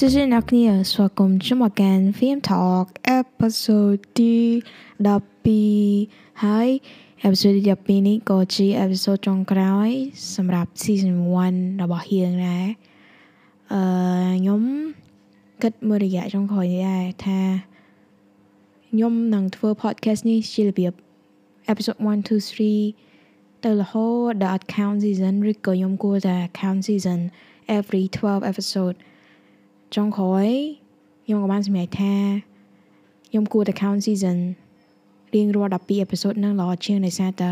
[0.00, 2.86] សួស្តីអ្នកគ្នាស្វាគមន៍ចូលមកកាន់ Film Talk
[3.20, 4.34] episode ទី
[5.54, 6.68] 12ហើយ
[7.26, 9.88] episode ទី12នេះក៏ជា episode ចុងក្រោយ
[10.34, 11.14] សម្រាប់ season
[11.50, 12.66] 1របស់យើងដែរ
[13.72, 13.82] អឺ
[14.38, 14.62] ខ្ញុំ
[15.62, 17.40] គិតមួយរយៈចុងក្រោយនេះដែរថា
[18.90, 20.92] ខ្ញុំនឹងធ្វើ podcast នេះជារបៀប
[21.72, 22.40] episode 1 2
[22.98, 27.20] 3ទៅរហូតដល់ count season ឬក៏ខ្ញុំគួរតែ count season
[27.78, 28.98] every 12 episode
[29.94, 30.48] ចុងក្រោយ
[31.24, 32.14] ខ្ញុំក៏បានសម្រេចថា
[33.28, 34.38] ខ្ញុំគួរតែ count season
[35.34, 37.50] រៀងរាល់12 episode នឹងល្អជាងដោយសារតែ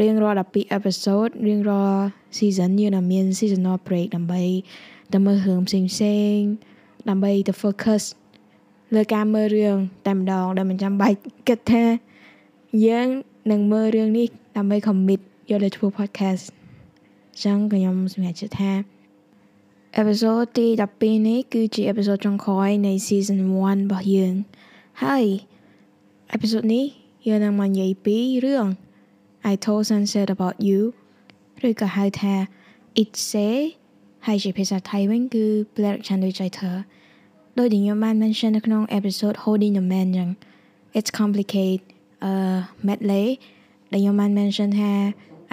[0.00, 2.02] រៀងរាល់12 episode រៀងរាល់
[2.38, 4.42] season យើងនឹងមាន seasonal break ដើម្បី
[5.12, 6.38] ទៅមើលរឿងផ្សេងផ្សេង
[7.08, 8.02] ដើម្បីទៅ focus
[8.94, 9.76] លើការមើលរឿង
[10.06, 11.16] តែម្ដងដែលមិនចាំបាច់
[11.48, 11.84] គិតថា
[12.86, 13.08] យើង
[13.50, 15.20] នឹងមើលរឿងនេះដើម្បី commit
[15.50, 16.44] យកទៅធ្វើ podcast
[17.32, 18.95] អញ្ចឹងក៏ខ្ញុំសម្រេចចិត្តថា
[20.00, 20.66] episode ទី
[20.98, 24.34] 12នេះគឺជា episode ចុងក្រោយនៃ season 1របស់យើង
[25.02, 25.24] ហើយ
[26.36, 26.84] episode នេះ
[27.26, 28.66] យើងនឹងមកនិយាយពីរឿង
[29.50, 30.80] I told sunset about you
[31.68, 32.34] ឬក៏ហៅថា
[33.02, 33.56] it say
[34.26, 35.44] ហើយជាភាសាថៃវិញគឺ
[35.76, 36.72] Black Channel ចៃធើ
[37.58, 40.28] ដោយដែលខ្ញុំបាន mention នៅក្នុង episode Holding the Man ចឹង
[40.98, 41.82] it's complicated
[42.28, 43.26] uh medley
[43.92, 44.92] ដែលខ្ញុំបាន mention ថា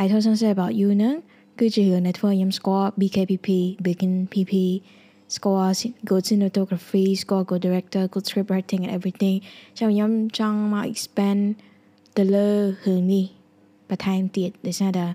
[0.02, 1.16] I told sunset about you ហ្នឹង
[1.60, 3.50] គឺជារឿងដែលធ្វើឲ្យខ្ញុំស្គាល់ BKPP
[3.86, 4.54] Begin PP
[5.36, 5.74] ស្គាល់
[6.10, 9.38] good cinematography ស្គាល់ good director good script writing and everything
[9.78, 11.42] ចាំខ្ញុំចង់មក expand
[12.18, 12.50] ទៅលើ
[12.86, 13.26] រឿងនេះ
[13.90, 15.06] បន្ថែមទៀតដោយសារតែ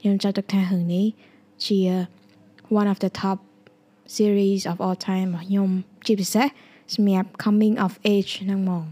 [0.00, 1.06] ខ្ញុំចង់ទុកថារឿងនេះ
[1.66, 1.78] ជា
[2.80, 3.38] one of the top
[4.16, 5.70] series of all time របស់ខ្ញុំ
[6.06, 6.46] ជាពិសេស
[6.94, 8.84] សម្រាប់ coming of age ហ្នឹងហ្មង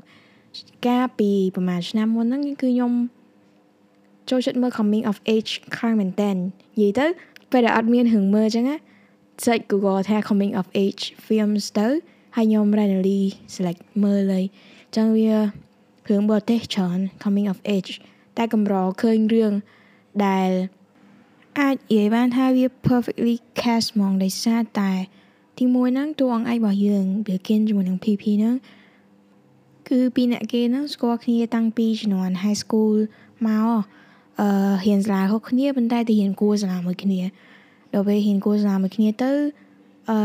[0.87, 2.93] កាលពីប្រហែលឆ្នាំមុនហ្នឹងគឺខ្ញុំ
[4.31, 6.37] ចូលចិត្តមើល coming of age ខ្លាំងមែនតែន
[6.77, 7.07] និយាយទៅ
[7.51, 8.77] ពេលដែលអត់មានរឿងមើលអញ្ចឹងណា
[9.45, 11.89] search Google ថា coming of age films ទៅ
[12.37, 13.21] ហើយខ្ញុំ randomly
[13.55, 14.45] select មើលហើយ
[14.87, 17.92] អញ្ចឹងវារឿងបរទេសច្រើន coming of age
[18.36, 19.53] តែកម្រឃើញរឿង
[20.27, 20.51] ដែល
[21.59, 24.92] អាចនិយាយបានថាវា perfectly cast ហ្មងដោយសារតែ
[25.59, 28.57] ទីមួយហ្នឹងតួអង្គឯករបស់យើងវាគិនជាមួយនឹង PP ហ្នឹង
[29.89, 32.97] គឺពីអ្នកគេហ្នឹងស្គាល់គ្នាតាំងពីជំនាន់ high school
[33.47, 33.70] មក
[34.41, 34.48] អឺ
[34.85, 37.20] រៀនសាលាខុសគ្នាប៉ុន្តែទៅរៀនគួរសាលាមួយគ្នា
[37.92, 39.33] ដល់ពេលរៀនគួរសាលាមួយគ្នាទៅ
[40.11, 40.19] អឺ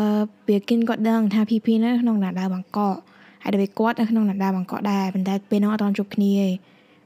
[0.49, 2.99] វាគិនគាត់ដឹងថា PP នៅក្នុងណាដាបង្កក់
[3.43, 6.47] ហើយដល់ពេលគាត់នៅក្នុងណាដាបង្កក់ដែរប៉ុន្តែពេលនោះអត់ទាន់ជួបគ្នាទេ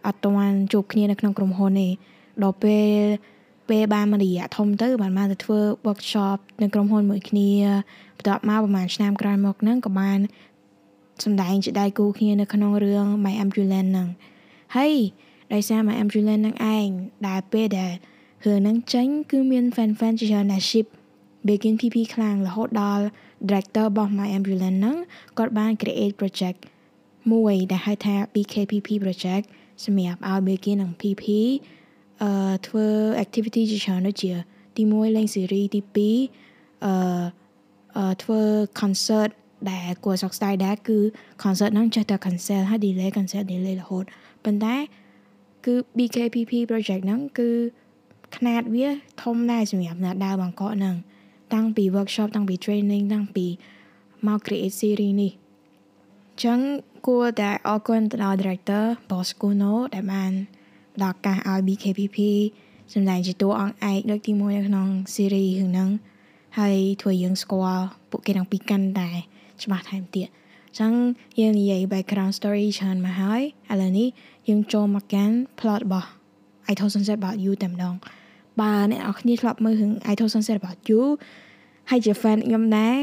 [0.08, 1.88] អត់ទាន់ជួបគ្នានៅក្នុងក្រុមហ៊ុនទេ
[2.44, 3.02] ដល់ពេល
[3.70, 7.50] ពេលបានមួយរយៈធំទៅបានមកទៅធ្វើ workshop នៅក្រុមហ៊ុនមួយគ្នា
[8.18, 10.20] បន្ទាប់មកប្រហែលឆ្នាំក្រោយមកហ្នឹងក៏បាន
[11.24, 14.08] សម្ដែងជាដៃគូគ្នានៅក្នុងរឿង My Ambulance ហ្នឹង
[14.76, 14.94] ហើយ
[15.54, 16.88] ដោយសារ My Ambulance នឹងឯង
[17.28, 17.94] ដែលពេលដែល
[18.46, 20.88] រឿងហ្នឹងចេញគឺមាន fan fan ជាច្រើនដែល ship
[21.48, 23.06] Begin PP ខ្លាំងរហូតដល់
[23.50, 24.98] director របស់ My Ambulance ហ្នឹង
[25.38, 26.60] គាត់បាន create project
[27.32, 29.46] មួយដែលហៅថា BKPP project
[29.86, 31.26] សម្រាប់ឲ្យ Begin និង PP
[32.22, 32.88] អឺធ្វើ
[33.24, 34.32] activity ជាច្រើនដូចជា
[34.76, 36.94] ទី1លេង series ទី2អឺ
[37.98, 38.42] អឺធ្វើ
[38.80, 39.32] concert
[39.72, 40.98] ដែលគួរសោកស្ដាយដែរគឺ
[41.44, 44.06] concert ហ្នឹងចេះតែ cancel ហើយ delay cancel delay រហូត
[44.46, 44.76] ប៉ុន្តែ
[45.67, 47.51] គឺ BKPP project ហ្នឹងគឺ
[48.35, 48.89] ຂະຫນາດវា
[49.23, 50.97] ធំដែរសម្រាប់អ្នកដើរបង្កក់ហ្នឹង
[51.55, 53.47] តាំងពី workshop តាំងពី training តាំងពី
[54.27, 55.33] មក create series នេះ
[56.45, 56.59] ចឹង
[57.07, 60.33] គួរតែអរគុណទៅដល់ director Boss Kuno ដែលបាន
[60.95, 62.19] ផ្ដល់ឱកាសឲ្យ BKPP
[62.95, 65.91] សម្ដែងជាតួអង្គឯកលើកទី1នៅក្នុង series រឿងហ្នឹង
[66.59, 69.11] ហើយធ្វើយើងស្គាល់ពួកគេទាំងពីរកាន់តែ
[69.63, 70.29] ច្បាស់ថែមទៀត
[70.79, 70.93] ចឹង
[71.41, 74.09] យើងនិយាយ background story ច្រើនមកហើយឥឡូវនេះ
[74.48, 76.10] យើងចូលមកកាន់ plot របស់
[76.70, 77.96] I told sunset about you តែម្ដង
[78.62, 81.02] បើអ្នកនរគ្នាធ្លាប់មើលរឿង I told sunset about you
[81.90, 82.96] ហើយជា fan ខ្ញុំដែរ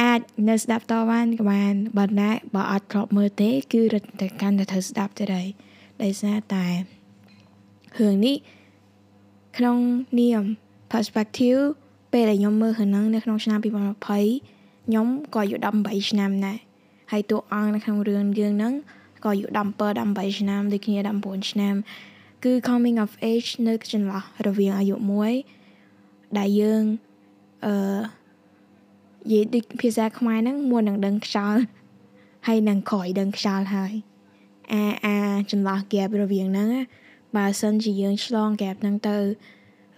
[0.00, 5.46] អាចនៅស្ដាប់តបានក៏បានបើណាបើអត់ធ្លាប់មើលទេ គឺរត់តែកាន់តែត្រូវស្ដាប់ទៅដែរ
[6.02, 6.66] ដោយសារតែ
[7.98, 8.36] រឿងនេះ
[9.58, 9.78] ក្នុង
[10.20, 10.42] នាម
[10.92, 11.60] perspective
[12.12, 13.66] ពេលដែលខ្ញុំមើលរឿងហ្នឹងនៅក្នុងឆ្នាំ2020
[14.86, 16.58] ខ្ញុំក៏អាយុ18ឆ្នាំដែរ
[17.12, 18.74] ហើយតួអង្គនៅក្នុងរឿងយើងហ្នឹង
[19.24, 19.58] ក៏អាយុ17
[20.08, 21.74] 18ឆ្នាំដូចគ្នា19ឆ្នាំ
[22.44, 25.32] គឺ coming of age នៅចន្លោះរវាងអាយុមួយ
[26.38, 26.82] ដែលយើង
[27.66, 28.00] អឺ
[29.30, 31.60] និយាយដូចភាសាខ្មែរហ្នឹងមុននឹងដឹងខ្យល់
[32.46, 33.92] ហើយនឹងក្រោយដឹងខ្យល់ហើយ
[34.72, 35.18] អាអា
[35.50, 36.70] ចន្លោះ gap រវាងហ្នឹង
[37.36, 39.16] បើសិនជាយើងឆ្លង gap ហ្នឹងទៅ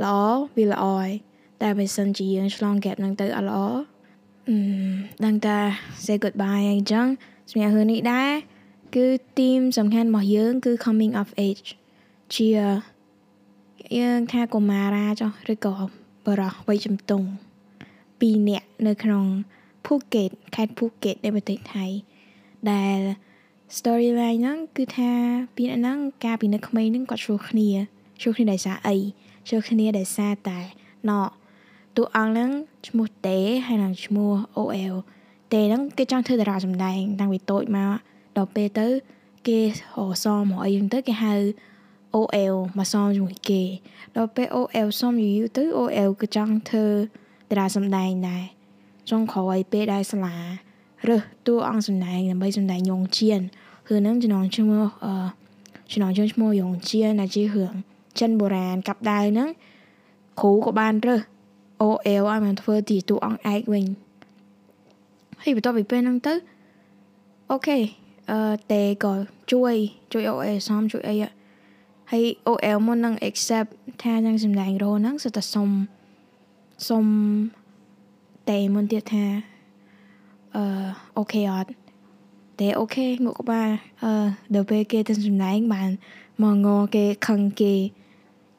[0.04, 0.16] ល្អ
[0.56, 1.10] វាល្អហើយ
[1.62, 3.60] តែបើសិនជាយើងឆ្លង gap ហ្នឹងទៅអត់ល្អ
[4.48, 4.56] អឺ
[5.24, 5.58] ដឹងតែ
[6.04, 7.06] say goodbye អញ្ចឹង
[7.50, 8.30] សម្រាប់រឿងនេះដែរ
[8.94, 9.06] គឺ
[9.38, 11.68] team សំខាន់របស់យើង គឺ coming of age
[12.34, 12.48] ជា
[13.98, 15.74] យើងថាកុមារាចុះឬក៏
[16.26, 17.28] បរោះវ័យជំទង់
[17.90, 19.24] 2នាក់នៅក្នុង
[19.86, 21.86] ភូកេតខេត្តភូកេតនៃប្រទេសថៃ
[22.70, 22.98] ដែល
[23.76, 25.10] storyline ហ្នឹងគឺថា
[25.56, 27.68] ពីហ្នឹងកាលពីនៅក្មេងហ្នឹងគាត់ជួគ្នា
[28.22, 28.96] ជួគ្នាដោយសារអី
[29.48, 30.58] ជួគ្នាដោយសារតែ
[31.08, 31.20] ណោ
[31.96, 32.50] តួអង្គហ្នឹង
[32.88, 34.94] ឈ្មោះតេហើយនឹងឈ្មោះ OL
[35.52, 38.88] តេហ្នឹងគេចង់ធ្វើតារាសម្ដែងតាំងពីតូចមក ដល់ពេលទៅ
[39.48, 39.60] គេ
[39.94, 41.34] ហៅសមមកអីហ្នឹងទៅគេហៅ
[42.14, 43.62] OL មកសមជាមួយគេ
[44.16, 46.86] ដល់ពេល OL សមយូរទៅ OL គឺចង់ធ្វើ
[47.50, 48.44] តារាសម្ដែងដែរ
[49.10, 50.36] ចង់ក្រោយពេលដែលសាលា
[51.08, 53.40] រើសតួអង្គសម្ដែងដើម្បីសម្ដែងយងជៀន
[53.88, 55.14] រឿងហ្នឹងចំណងឈ្មោះអឺ
[55.92, 57.74] ចំណងជើងឈ្មោះយងជៀនដែលជារឿង
[58.20, 59.48] ចិនបុរាណកាប់ដាវហ្នឹង
[60.40, 61.22] គ្រូក៏បានរើស
[61.82, 63.84] OL ឲ្យមកធ្វើទីតួអង្គឯកវិញ
[65.42, 66.34] ហើយបន្ទាប់ពីពេលហ្នឹងទៅ
[67.50, 67.78] okay
[68.30, 68.42] អឺ
[68.72, 69.12] តេក៏
[69.52, 69.74] ជួយ
[70.12, 71.16] ជួយ OL សំជួយអី
[72.10, 73.70] ហើយ Oh-aew មុននឹង accept
[74.02, 75.68] ថានឹងសម្ដែង role ហ្នឹងសុទ្ធតែសុំ
[76.88, 77.04] សុំ
[78.50, 79.24] តេមុនទៀតថា
[80.56, 80.64] អឺ
[81.18, 81.70] okay អត់
[82.60, 83.68] តែ okay ងក់ក្បាល
[84.02, 84.12] អឺ
[84.54, 85.90] ដល់ពេលគេទៅសម្ដែងបាន
[86.42, 87.74] មកឯងគេខឹងគេ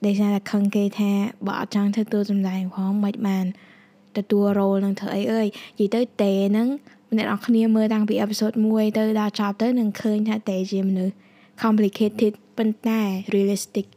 [0.06, 1.12] ដែលថាខឹងគេថា
[1.48, 3.46] បើអត់ចង់ធ្វើតួសម្ដែងផងមិនបាន
[4.18, 5.48] ទទួលរ៉ូលនឹងធ្វើអីអើយ
[5.80, 6.68] និយាយទៅតេហ្នឹង
[7.18, 11.14] អ្នកនរគ្នាមើលតាំងពីអេពីសូត1ទៅដល់ចប់ទៅនឹងឃើញថាតេជាមនុស្ស
[11.62, 13.02] complicated ប៉ុន្តែ
[13.34, 13.88] realistic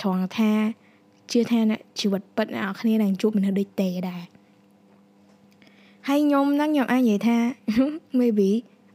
[0.00, 0.52] ត្រង់ថា
[1.30, 1.60] ជឿថា
[2.00, 4.22] ជីវិតពិតអ្នកនរគ្នានឹងជួបមនុស្សដូចតេដែរ
[6.08, 7.36] ហើយខ្ញុំហ្នឹងខ្ញុំអាចនិយាយថា
[8.18, 8.50] maybe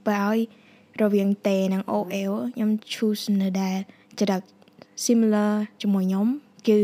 [0.07, 0.39] បើឲ្យ
[1.01, 3.77] រវាងតេនិង OL ខ្ញុំ choose នៅដែល
[4.19, 4.41] ចរិត
[5.05, 6.27] similar ជាមួយខ្ញុំ
[6.67, 6.79] គឺ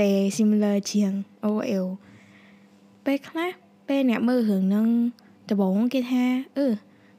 [0.00, 1.12] តេ similar ជាង
[1.50, 1.86] OL
[3.04, 3.50] ពេលខ្លះ
[3.88, 4.88] ពេលអ្នកមើលរឿងហ្នឹង
[5.50, 6.24] ដំបូងគេថា
[6.58, 6.66] អឺ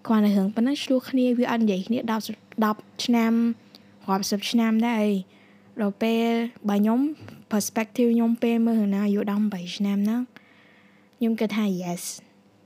[0.07, 3.33] គ្រាន់តែរឿងប៉ុណ្ណឹងឆ្លោះគ្នាវាអត់និយាយគ្នា10 10ឆ្នាំ
[4.07, 5.11] រាប់សិបឆ្នាំដែរអី
[5.81, 6.29] ដល់ពេល
[6.69, 6.99] បើខ្ញុំ
[7.51, 10.21] perspective ខ្ញុំពេលមើលរឿងណាអាយុ18ឆ្នាំហ្នឹង
[11.17, 12.03] ខ្ញុំគិតថា yes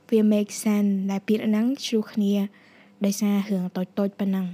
[0.09, 2.33] វា make sense ដែលពាក្យហ្នឹងឆ្លោះគ្នា
[3.05, 4.47] ដោយសាររឿងតូចតូចប៉ុណ្ណឹង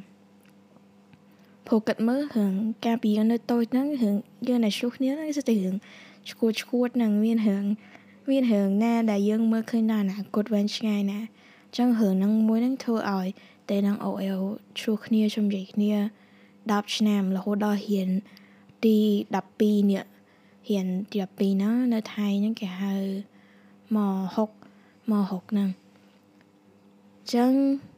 [1.67, 2.53] ព្រោះគិតមើលរឿង
[2.85, 4.15] ការពីយើងនៅតូចហ្នឹងរឿង
[4.47, 5.75] យើងនៅឆ្លោះគ្នាហ្នឹងគឺតែរឿង
[6.29, 7.65] ឈួតឈួតហ្នឹងមានរឿង
[8.29, 13.27] មានរឿងណាដែលយើងមើលឃើញដល់អនាគតវែងឆ្ងាយណាអញ្ចឹងរឿងហ្នឹងមួយហ្នឹងធ្វើឲ្យ
[13.69, 14.41] តែនឹង OL
[14.79, 15.91] ឈ្លោះគ្នាជំនិយាយគ្នា
[16.45, 18.09] 10ឆ្នាំរហូតដល់ហ៊ាន
[18.85, 18.97] ទី
[19.43, 20.03] 12នេះ
[20.67, 22.95] ហ៊ានទី12ហ្នឹងនៅថៃហ្នឹងគេហៅ
[23.95, 23.97] ម
[24.53, 25.69] 6ម6ហ្នឹង
[27.17, 27.51] អញ្ចឹង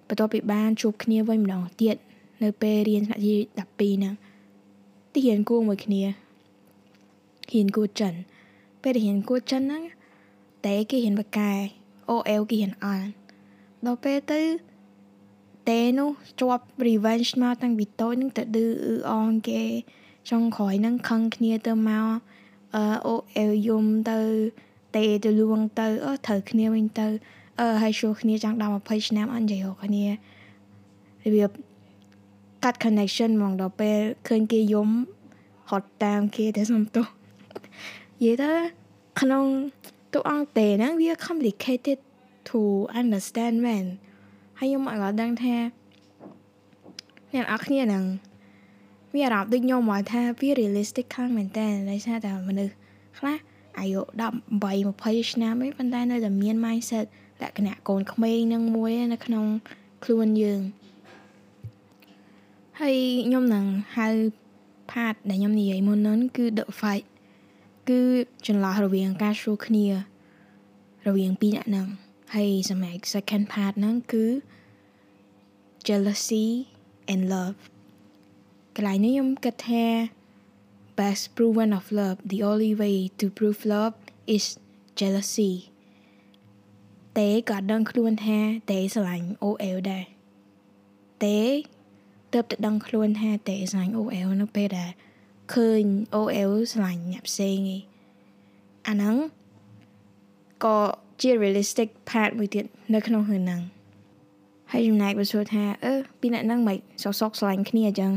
[0.07, 1.95] បន្ទាប់ពីបានជួបគ្នាវិញម្ដងទៀត
[2.43, 4.13] នៅពេលរៀនថ្នាក់ទី12ហ្នឹង
[5.13, 6.03] ទីរៀនគួរមួយគ្នា
[7.51, 8.13] រៀនគួរចិន
[8.81, 9.83] ពេលរៀនគួរចិនហ្នឹង
[10.65, 11.51] តែគេរៀនបកែ
[12.09, 13.07] OL គេរៀនអាន
[13.85, 14.41] ដល់ពេលទៅ
[15.69, 16.09] តេនោះ
[16.41, 19.61] ជាប់ revenge មកតាំងពីតូចនឹងទៅឌឺអ៊ឺអងគេ
[20.29, 22.07] ចុងក្រោយនឹងខឹងគ្នាទៅមក
[22.75, 24.19] អឺអូអេលយំទៅ
[24.95, 27.07] តេទៅលួងទៅអឺត្រូវគ្នាវិញទៅ
[27.59, 30.11] អឺហើយជួគ្នាចង់ដល់20ឆ្នាំអត់និយាយរកគ្នារ
[31.35, 31.51] បៀប
[32.63, 34.89] កាត់ connection ហ្មងដល់ពេលឃើញគេយំ
[35.69, 38.51] ហត់តាមគេទៅសុំទោសនិយាយទៅ
[39.21, 39.45] ក្នុង
[40.13, 41.99] តួអង្គតេហ្នឹងវា complicated
[42.49, 42.59] to
[42.99, 43.85] understand man
[44.59, 45.55] ហើយខ្ញុំអត់ដឹងថា
[47.33, 48.05] អ្នកនរគ្នានឹង
[49.13, 52.73] វាអារម្មណ៍ដូចខ្ញុំមកថាវា realistic ខ្លាំងមែនតើដោយសារតែមនុស្ស
[53.19, 53.37] ខ្លះ
[53.79, 54.01] អាយុ
[54.63, 57.05] 18 20ឆ្នាំឯងប៉ុន្តែនៅតែមាន mindset
[57.41, 59.45] លក្ខណៈកូនក្មេងនឹងមួយនៅក្នុង
[60.03, 60.61] ខ្លួនយើង
[62.79, 62.97] ហើយ
[63.27, 63.65] ខ្ញុំនឹង
[63.97, 64.07] ហៅ
[64.91, 67.05] part ដែលខ្ញុំនិយាយមុននោះគឺ the fight
[67.89, 68.01] គឺ
[68.47, 69.85] ចន្លោះរវាងការឈ្លោះគ្នា
[71.07, 71.87] រវាងពីរអ្នកហ្នឹង
[72.35, 74.25] ហើយសម្រាប់ second part ហ្នឹងគឺ
[75.87, 76.47] jealousy
[77.11, 77.59] and love
[78.75, 79.85] កន្លែងនេះខ្ញុំគិតថា
[80.97, 83.95] best proven of love the only way to prove love
[84.35, 84.45] is
[84.99, 85.51] jealousy
[87.17, 88.39] តេក៏ដឹងខ្លួនថា
[88.71, 90.05] តេស្រឡាញ់ OL ដែរ
[91.25, 91.39] តេ
[92.33, 94.91] ទៅតែដឹងខ្លួនថាតេស្រឡាញ់ OL នៅពេលដែល
[95.53, 95.83] ឃើញ
[96.19, 97.77] OL ស្រឡាញ់អ្នកផ្សេងឯ
[98.87, 99.15] អាហ្នឹង
[100.65, 100.77] ក៏
[101.21, 103.61] ជា realistic part មួយទៀតនៅក្នុងរឿងហ្នឹង
[104.71, 108.11] ហើយចំណែកបើសួរថាអឺពីអ្នកហ្នឹងមិនសោកសោកស្រឡាញ់គ្នាអញ្ចឹង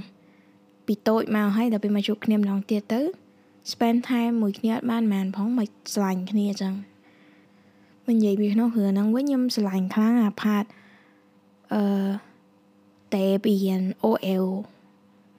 [0.86, 3.00] ពីតូចមកហើយដល់ពេលមកជួបគ្នាម្ដងទៀតទៅ
[3.72, 6.74] spend time មួយគ្នាអត់បានបានផងមិនស្រឡាញ់គ្នាអញ្ចឹង
[8.06, 10.64] មិននិយាយពីក្នុងរឿងហ្នឹងវិញខ្ញុំស្រឡាញ់ខ្លាំងអាផាត
[11.74, 11.82] អឺ
[13.14, 14.46] តែពីរៀន OL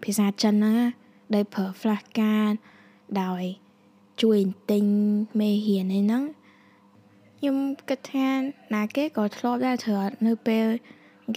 [0.03, 1.00] ភាសាចិនហ្នឹង
[1.35, 2.55] ដោយប្រើ flashcard
[3.21, 3.43] ដោយ
[4.21, 4.39] ជួយ
[4.71, 4.85] ទិញ
[5.39, 6.23] មេរៀនឯហ្នឹង
[7.37, 7.57] ខ្ញុំ
[7.89, 8.29] គិតថា
[8.73, 10.67] ណាគេក៏ធ្លាប់ដែរច្រើននៅពេល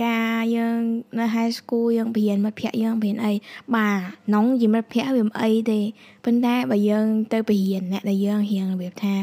[0.04, 0.78] ការយើង
[1.18, 3.32] នៅ high school យើងបរៀនមិត្តភ័ក្ដិយើងបរៀនអី
[3.74, 4.00] បាទ
[4.34, 5.80] នងជាមិត្តភ័ក្ដិវាមិនអីទេ
[6.24, 9.14] ប៉ុន្តែបើយើងទៅបរៀនអ្នកដែលយើងរៀងរបៀបថា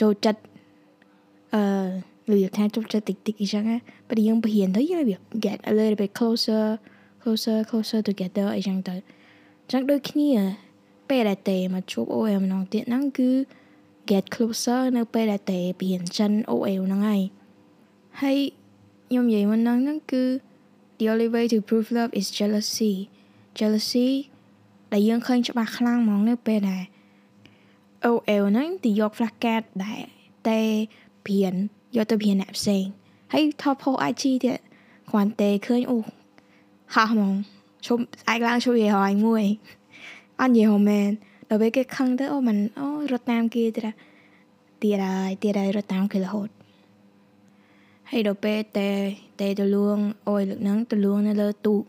[0.00, 0.40] ចូលចិត្ត
[1.54, 1.62] អឺ
[2.30, 6.64] របៀបថាជប់ចិត្តតិចតិចអញ្ចឹងណាពេលយើងបរៀនទៅយើងរបៀប get a little bit closer
[7.22, 10.30] closer closer together អីចឹងទៅអញ្ចឹងដូចគ្នា
[11.08, 13.30] ពេលដែលតេមកជួប OL ម្ដងទៀតហ្នឹងគឺ
[14.10, 17.22] get closer នៅពេលដែលតេបរៀនចិន OL ហ្នឹងហើយ
[18.22, 18.38] ហើយ
[19.08, 20.24] ខ្ញុំនិយាយមុនហ្នឹងហ្នឹងគឺ
[20.98, 22.94] the only way to prove love is jealousy
[23.58, 24.08] jealousy
[24.92, 26.82] ដែលយើងឃើញច្បាស់ខ្លាំងហ្មងនៅពេលដែល
[28.12, 30.00] OL ហ្នឹងទីយក flash card ដែល
[30.48, 30.60] តែ
[31.26, 31.54] ព្រាន
[31.96, 32.84] យកទៅព្រានអ្នកផ្សេង
[33.32, 34.58] ហើយថតផុស IG ទៀត
[35.10, 35.98] គ្រាន់តែឃើញអូ
[36.94, 37.34] ហោះហ្មង
[37.86, 37.98] ជុំ
[38.32, 39.44] ឯកឡើងជួយឲ្យហើយមួយ
[40.40, 41.10] អត់និយាយហមែន
[41.48, 43.88] ដល់ពេលគេខឹងទៅអូមិនអូរត់តាមគេទៀត
[44.82, 46.48] ទៀតហើយទៀតហើយរត់តាមគេរហូត
[48.10, 48.88] ហើយដល់ពេលតែ
[49.40, 51.82] តែទៅលួងអុយលើកហ្នឹងទៅលួងនៅលើទូក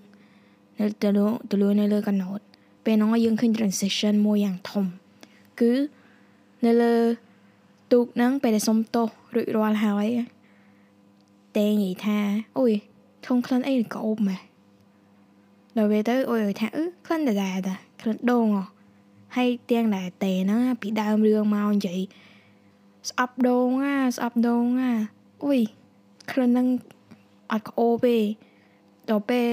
[0.80, 2.40] នៅទៅលួងទៅលួងនៅលើកណូត
[2.86, 4.86] ពេលហ្នឹងយើងឃើញ transition មួយយ៉ាងធំ
[5.60, 5.72] គឺ
[6.66, 6.94] នៅលើ
[7.92, 10.08] ទូកហ្នឹងពេលដែលសុំទោសរួចរាល់ហើយ
[11.58, 12.18] តែនិយាយថា
[12.60, 12.72] អូយ
[13.28, 14.49] ធំក្លិនអីកោបម៉ែ
[15.80, 18.64] ដល់ពេលទៅអូយថាអឺក្លិនដដែលតាក្លិនដូងហ៎
[19.36, 22.00] ហើយទាំងដែលតេហ្នឹងពីដើមរឿងមកនិយាយ
[23.10, 24.92] ស្អប់ដូងអាស្អប់ដូងអា
[25.46, 25.60] អូយ
[26.32, 26.68] ក្លិនហ្នឹង
[27.52, 28.18] អត់ក្អូបទេ
[29.10, 29.48] ដល់ពេល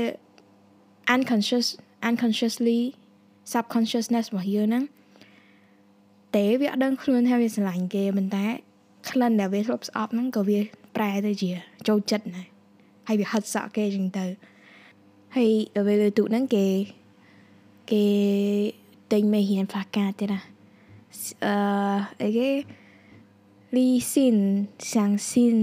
[1.14, 1.66] unconscious
[2.08, 2.80] unconsciously
[3.52, 4.84] subconsciousness របស់យើងហ្នឹង
[6.36, 8.46] ទេវាអត់ដឹងខ្លួនថាវាស្រឡាញ់គេប៉ុន្តែ
[9.10, 10.58] ក្លិនដែលវាធ្លាប់ស្អប់ហ្នឹងក៏វា
[10.96, 11.50] ប្រែទៅជា
[11.88, 12.46] ចូលចិត្តដែរ
[13.08, 14.26] ហើយវាហិតសក់គេចឹងទៅ
[15.35, 16.65] ហើយដល់ពេលលើទូហ្នឹងគេ
[17.91, 18.03] គេ
[19.11, 20.39] ទិញមេរៀនផ្លាកាទៀតណា
[21.45, 21.55] អឺ
[22.21, 22.49] អីគេ
[23.75, 24.37] លីស៊ីន
[24.93, 25.57] សាំងស៊ីន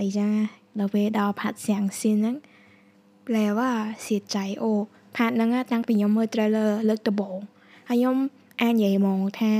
[0.00, 0.30] អីចឹង
[0.78, 2.36] ដល់ពេលដល់ផាត់សាំងស៊ីនហ្នឹង
[3.24, 3.70] แปลว่า
[4.02, 4.72] เสียใจអូ
[5.16, 7.38] ផាត់ហ្នឹងតាំងពីខ្ញុំមើល trailer លើកដំបូង
[7.88, 8.16] ហើយខ្ញុំ
[8.60, 9.52] អាចនិយាយហ្មងថា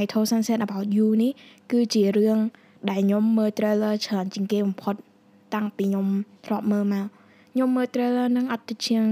[0.00, 1.32] I told Sunset about you នេះ
[1.72, 2.38] គឺជារឿង
[2.90, 4.94] ដែលខ្ញុំមើល trailer ច្រើនជាងគេបំផុត
[5.54, 6.06] តាំងពីខ្ញុំ
[6.46, 7.06] ធ្លាប់មើលមក
[7.53, 9.05] ខ្ញុំមើល trailer នឹងអត់ទៅជាង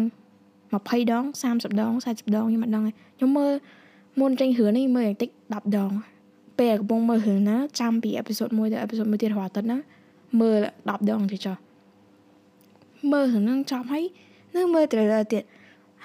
[0.72, 2.84] 20ដង30ដង40ដងខ្ញុំអត់ដឹង
[3.18, 3.54] ខ្ញុំមើល
[4.20, 5.92] មុនចេញរឿងនេះមើលយ៉ាងតិច10ដង
[6.60, 9.78] ពេលកំពុងមើលរឿងណាចាំពីអេពីសូត1ទៅអេពីសូត1ទៀតរាល់អាទិត្យណា
[10.40, 11.56] មើល10ដងទៅចុះ
[13.12, 14.06] មើលរឿងហ្នឹងចប់ហើយ
[14.56, 15.44] នៅមើល trailer ទៀត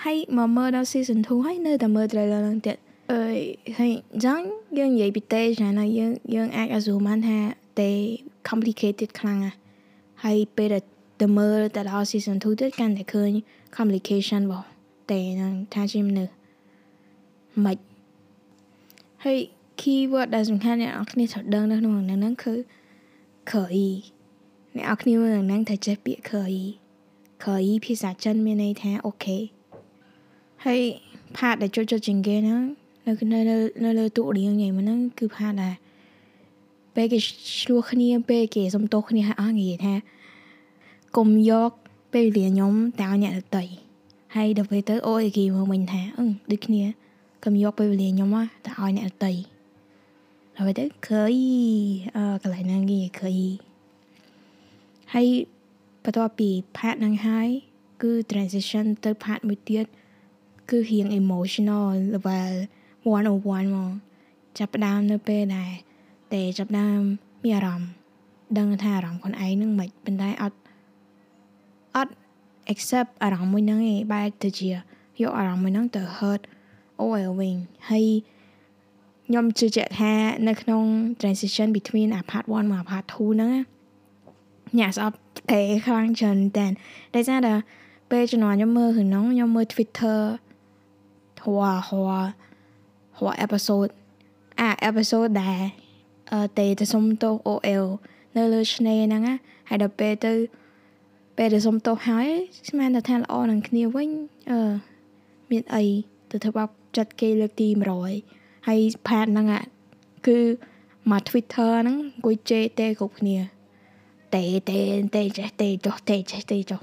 [0.04, 2.76] ហើយមកមើលដល់ season 2ហើយនៅតែមើល trailer ហ្នឹងទៀត
[3.12, 3.38] អើយ
[3.78, 4.40] ហើយអញ្ចឹង
[4.78, 7.38] យើងនិយាយពីតេច្រើនណាស់យើងយើងអាច assume បានថា
[7.80, 7.90] តេ
[8.48, 9.56] complicated ខ្លាំងណាស់
[10.24, 13.30] ហើយពេលដែល ទៅមើលទៅដល់ season 2ទៀតកាន់តែឃើញ
[13.76, 14.66] complication របស់
[15.10, 16.34] តេនឹងថាជាមនុស្ស
[17.64, 17.78] មិន
[19.24, 19.38] ហើយ
[19.80, 22.54] keyword ដែលសំខាន់អ្នកនរគ្នាត្រូវដឹងនៅក្នុងហ្នឹងគឺ
[23.50, 23.90] curry
[24.76, 26.64] អ្នកនរគ្នាមើលហ្នឹងតែចេះពាក្យ curry
[27.42, 29.38] curry ភាសាចិនមានន័យថាអូខេ
[30.64, 30.80] ហើយ
[31.36, 32.62] ផាតដែលចូលចិត្តជាងគេហ្នឹង
[33.06, 35.74] នៅនៅនៅលើទូរៀងញ៉ៃមកហ្នឹងគឺផាដែរ
[36.94, 37.18] ពេលគេ
[37.60, 39.94] ឆ្លោះគ្នាពេលគេសុំទោសគ្នាឲ្យអស់និយាយថា
[41.16, 41.70] កុំយក
[42.12, 43.64] ពេលវេលាខ្ញុំទៅឲ្យអ្នកដតី
[44.36, 46.82] ហើយដល់ពេលទៅអូអេគីមកវិញថាអឺដូចគ្នា
[47.44, 48.28] កុំយកពេលវេលាខ្ញុំ
[48.66, 49.32] ទៅឲ្យអ្នកដតី
[50.54, 51.34] ដល់ពេលទៅឃើញ
[52.16, 53.38] អឺកន្លែងហ្នឹងគេឃើញ
[55.14, 55.26] ហើយ
[56.04, 57.48] បន្ទាប់ពីផាតហ្នឹងហើយ
[58.02, 59.86] គឺ transition ទៅផាតមួយទៀត
[60.70, 62.52] គឺរៀង emotional level
[63.06, 63.92] 101មក
[64.58, 65.70] ចាប់ផ្ដើមនៅពេលដែល
[66.32, 67.00] តែចាប់ផ្ដើម
[67.44, 67.90] មានអារម្មណ៍
[68.58, 70.58] ដឹងថាអារម្មណ៍ខ្លួនឯងនឹងមិនប៉ុន្តែអត់
[71.96, 72.12] អត់
[72.72, 74.68] accept អារម្មណ៍មួយហ្នឹងឯងបែរទៅជា
[75.20, 76.40] យកអារម្មណ៍មួយហ្នឹងទៅ hurt
[77.00, 77.54] អូយវិញ
[77.90, 78.06] ហើយ
[79.26, 80.12] ខ្ញុំជឿជាក់ថា
[80.48, 80.82] នៅក្នុង
[81.20, 83.52] transition between អា part 1មក part 2ហ្នឹង
[84.78, 85.16] អ្នកស្អប់
[85.50, 86.66] តែខ្លាំងច្រើនតែ
[87.14, 87.54] ដោយសារតែ
[88.10, 90.20] ពេលជំនាន់ខ្ញុំមើលហ្នឹងខ្ញុំមើល Twitter
[91.40, 92.18] ធွာហွာ
[93.18, 93.90] ហួរ episode
[94.60, 95.60] អា episode ដែល
[96.32, 97.86] អឺទេទៅសុំទោស OL
[98.36, 99.34] នៅលើឆ្នេរហ្នឹងណា
[99.68, 100.32] ហើយដល់ពេលទៅ
[101.36, 102.28] ពេលទៅសុំទោសហើយ
[102.68, 104.08] ស្មានតែថាល្អនឹងគ្នាវិញ
[104.50, 104.58] អឺ
[105.50, 105.84] មានអី
[106.30, 107.68] ទៅធ្វើបាបចិត្តគេលើកទី
[108.18, 109.46] 100ហើយផាតហ្នឹង
[110.26, 110.38] គឺ
[111.10, 113.38] មក Twitter ហ្នឹងអង្គុយជេរទេគ្រប់គ្នា
[114.34, 114.80] តេតេ
[115.16, 116.80] តេចេះតេចុះតេចេះតេចុះ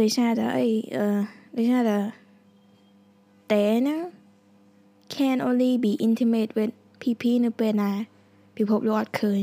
[0.00, 1.06] ដោយសារតែអីអឺ
[1.56, 1.98] ដោយសារតែ
[3.52, 4.00] តេហ្នឹង
[5.14, 7.90] can only be intimate with PP នៅពេលណា
[8.56, 9.42] ពិភពលោកអត់ឃើញ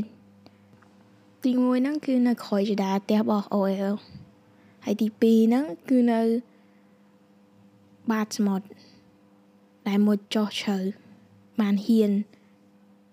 [1.44, 3.94] ទី1ហ្នឹងគឺនៅក្រោយចដាផ្ទះរបស់ OL
[4.84, 6.20] ហើយទី2ហ្នឹងគឺនៅ
[8.10, 8.66] បាតសមុទ្រ
[9.88, 10.78] ដែលមួយចោះជ្រៅ
[11.60, 12.12] បានហ៊ាន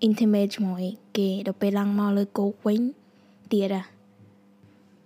[0.08, 0.84] intimate ជាមួយ
[1.18, 2.82] គេដល់ពេលឡើងមកលើគោកវិញ
[3.52, 3.84] ទៀតអា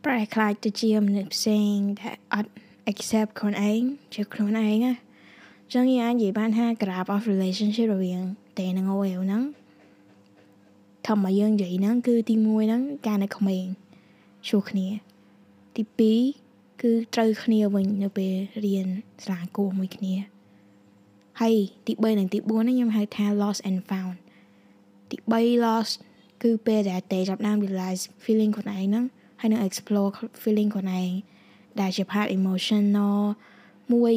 [0.06, 2.51] ប្រែខ្លាចទៅជាមនុស្សផ្សេងដែលអត់
[2.92, 3.82] accept ខ្លួនឯង
[4.13, 4.94] ជាខ្លួនឯងណា
[5.74, 8.22] ចឹងយើងអាចនិយាយបានថា graph of relationship រវាង
[8.60, 9.44] តេនិង OL ហ្នឹង
[11.08, 13.66] ធម្មយើងនិយាយហ្នឹងគឺទី1ហ្នឹងការនៅក្មេង
[14.50, 14.88] ជួគ្នា
[15.76, 15.84] ទី
[16.40, 18.34] 2គឺត្រូវគ្នាវិញនៅពេល
[18.66, 18.88] រៀន
[19.24, 20.14] សាលាគួរមួយគ្នា
[21.40, 21.56] ហើយ
[21.88, 24.18] ទី3និងទី4ហ្នឹងខ្ញុំហៅថា lost and found
[25.10, 25.94] ទី3 lost
[26.44, 29.06] គឺពេលដែលតេចាប់ដើម realize feeling ខ្លួនឯងហ្នឹង
[29.42, 30.10] ហើយនឹង explore
[30.42, 31.12] feeling ខ្លួនឯង
[31.82, 33.20] ដែលជា part emotional
[33.94, 34.16] មួយ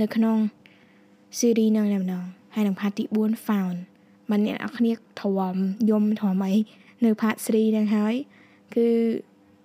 [0.00, 0.36] នៅក្នុង
[1.38, 3.78] series ហ្នឹងម្ដងហើយនឹង part ទី4 found
[4.30, 5.56] មិនអ្នកនរគ្នាធំ
[5.90, 6.54] យំធំអី
[7.04, 8.14] នៅ part 3ហ្នឹងហើយ
[8.74, 8.86] គឺ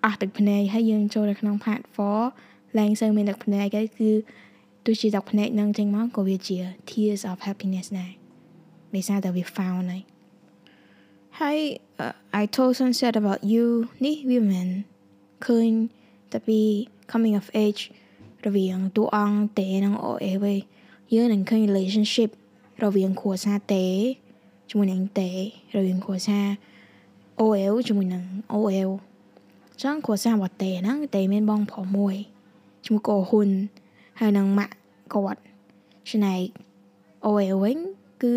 [0.05, 1.81] អស់ទឹកភ្នែកហើយយើងចូលទៅក្នុង part
[2.29, 4.11] 4ឡើងសូវមានទឹកភ្នែកហើយគឺ
[4.85, 6.57] ទោះជាទឹកភ្នែកនឹងចេញមកក៏វាជា
[6.89, 8.11] tears of happiness ដែរ
[8.95, 10.03] ដោយសារតែវា found ហើយ
[11.39, 11.57] ហើយ
[12.41, 13.65] I told sunset about you
[14.05, 14.67] នេះវាមិន
[15.45, 15.69] ឃើញ
[16.31, 16.59] តែពី
[17.11, 17.81] coming of age
[18.45, 20.59] រវាងតួអង្គតេនិងអូអេវិញ
[21.13, 22.29] យើងនឹងឃើញ relationship
[22.83, 23.85] រវាងគ្រួសារតេ
[24.75, 25.29] ជាមួយនឹងតេ
[25.75, 26.47] រវាងគ្រួសារ
[27.39, 28.91] OL ជាមួយនឹង OL
[29.81, 32.15] ចឹងគ្រួសាររបស់តេហ្នឹងតេមានបងប្រុសមួយ
[32.85, 33.49] ឈ្មោះកូហ៊ុន
[34.19, 34.75] ហើយនឹងម៉ាក់
[35.13, 35.41] គាត់
[36.09, 36.41] ចំណែក
[37.25, 37.77] OL វិញ
[38.23, 38.35] គឺ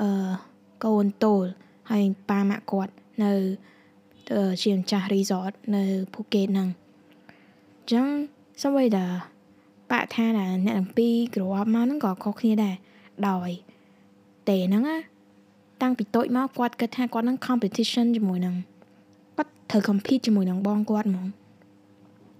[0.00, 0.08] អឺ
[0.84, 1.44] កូនតូល
[1.90, 2.92] ហើយប៉ាម៉ាក់គាត់
[3.24, 3.32] នៅ
[4.62, 6.68] ជាម្ចាស់ resort នៅភូកេតហ្នឹង
[7.78, 8.06] អញ្ចឹង
[8.62, 9.06] សូម្បីតែ
[9.90, 12.74] បកថាអ្នកទាំងពីរ grow up មកហ្នឹងក៏ខុសគ្នាដែរ
[13.28, 13.50] ដោយ
[14.50, 15.11] តេហ្នឹងណា
[15.82, 18.54] តាំងពីតូចមកគាត់គិតថាគាត់នឹង competition ជាមួយនឹង
[19.36, 21.26] គាត់ត្រូវ compete ជាមួយនឹងបងគាត់ហ្មង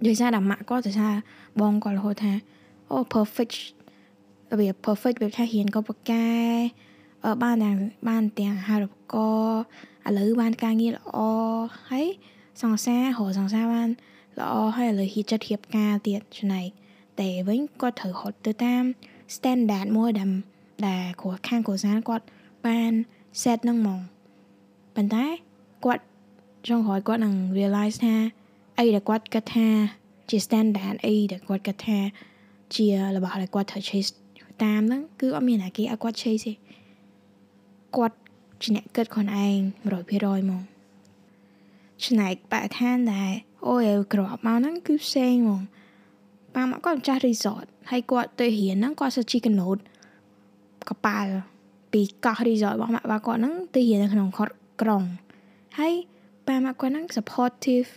[0.07, 1.11] ដោយសារតែម៉ាក់គាត់ទៅថា
[1.61, 2.33] បងគាត់រហូតថា
[2.91, 3.55] អូ perfect
[4.51, 6.27] របៀប perfect វាថាហ៊ានក៏ប្រកែ
[7.43, 7.77] បានទាំង
[8.09, 9.63] បានទាំងអាហារូបករណ៍
[10.09, 11.19] ឥឡូវបានការងារល្អ
[11.91, 12.07] ហើយ
[12.63, 13.89] សង្សាររកសង្សារបាន
[14.41, 16.69] ល្អហើយឥឡូវហ៊ានចិត្តរៀបការទៀតចំណែក
[17.21, 18.83] តែវិញគាត់ត្រូវហត់ទៅតាម
[19.35, 20.31] standard មួយដែល
[20.87, 22.25] ដែលគ្រូខាងគ្រូសានគាត់
[22.67, 22.93] បាន
[23.41, 24.01] set នឹងហ្មង
[24.95, 25.25] ប៉ុន្តែ
[25.85, 26.05] គាត់
[26.69, 28.15] ចង់ក្រោយគាត់នឹង realize ថា
[28.79, 29.69] អីដែលគាត់គិតថា
[30.31, 31.99] ជា standard អីដែលគាត់គិតថា
[32.75, 34.11] ជារបស់ដែលគាត់ត្រូវ chase
[34.62, 36.53] តាមហ្នឹងគឺអត់មានអ្នកគេឲ្យគាត់ chase ទេ
[37.97, 38.16] គាត់
[38.62, 39.59] ជាអ្នកគិតខ្លួនឯង
[40.01, 40.62] 100%មក
[42.05, 43.33] ចំណែកបរិស្ថានដែល
[43.68, 45.62] អូយក្របមកហ្នឹងគឺផ្សេងហ្មង
[46.55, 49.77] ប៉ាមកគាត់ម្ចាស់ resort ហើយគាត់ទៅរៀនហ្នឹងគាត់សិជីកណូត
[50.88, 51.33] កប៉ាល់
[51.92, 54.48] ពីកោះ resort របស់ម៉ាក់បាគាត់ហ្នឹងទៅរៀននៅក្នុងខុត
[54.83, 55.02] ក្រុង
[55.78, 55.94] ហើយ
[56.46, 57.88] ប៉ាម៉ាក់គាត់ហ្នឹង supportive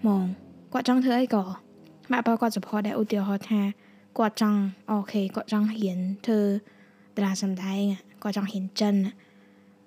[0.00, 0.24] ហ្មង
[0.72, 1.44] គាត់ចង់ធ្វើអីក៏
[2.12, 3.60] ម៉ាក់បាគាត់ support ដែរឧទាហរណ៍ថា
[4.18, 6.40] គាត់ចង់អូខេគាត់ចង់រៀនធ្វើ
[7.16, 7.82] តារាសម្ដែង
[8.22, 9.10] គាត់ចង់រៀនចិននិ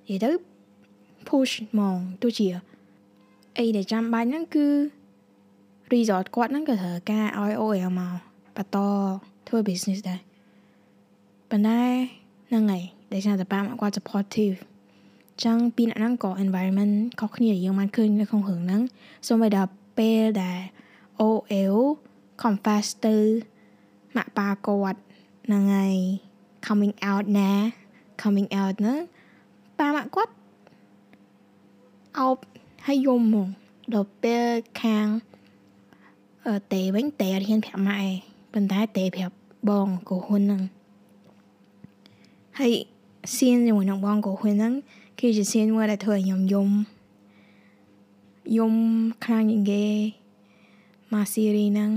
[0.10, 0.32] យាយទៅ
[1.28, 2.48] push ហ្មងទោះជា
[3.58, 4.68] អីដែលចាំបាច់ហ្នឹងគឺ
[5.94, 8.14] resort គាត់ហ្នឹងក៏ត្រូវការឲ្យ OL មក
[8.56, 8.78] បន្ត
[9.48, 10.20] ធ្វើ business ដែរ
[11.50, 11.82] ប៉ុន្តែ
[12.50, 14.58] ហ្នឹងហើយ ដែលថាតប៉ាមកគាត់ supportive
[15.44, 18.82] ចឹងពីអ្នកហ្នឹងក៏ environment ខុសគ្នាយើងបានឃើញនៅក្នុងរឿងហ្នឹង
[19.28, 20.60] សូម្បីដល់ពេលដែល
[21.28, 21.78] OL
[22.42, 23.16] confess ទៅ
[24.16, 25.00] ម៉ាក់ប៉ាគាត់
[25.46, 25.96] ហ្នឹងហើយ
[26.66, 27.52] coming out ណា
[28.22, 28.94] coming out ណា
[29.80, 30.34] ប៉ាម៉ាក់គាត់
[32.18, 32.38] អោប
[32.86, 33.50] ឲ្យយំមក
[33.94, 34.46] ដល់ពេល
[34.82, 35.08] ខាង
[36.48, 38.16] អឺតេវិញតេរៀនប្រាប់ម៉ាក់ឯង
[38.54, 39.36] ប៉ុន្តែតេប្រាប់
[39.70, 40.62] បងកូហ៊ុនហ្នឹង
[42.60, 42.74] ហើយ
[43.36, 44.74] សៀនជាមួយនឹងបងកូហ៊ុនហ្នឹង
[45.20, 46.70] គឺជាសៀនមួយដែលធ្វើឲ្យខ្ញុំយំ
[48.58, 48.74] យំ
[49.26, 49.86] ខ្លាំងជាងគេ
[51.14, 51.92] មកសេរីហ្នឹង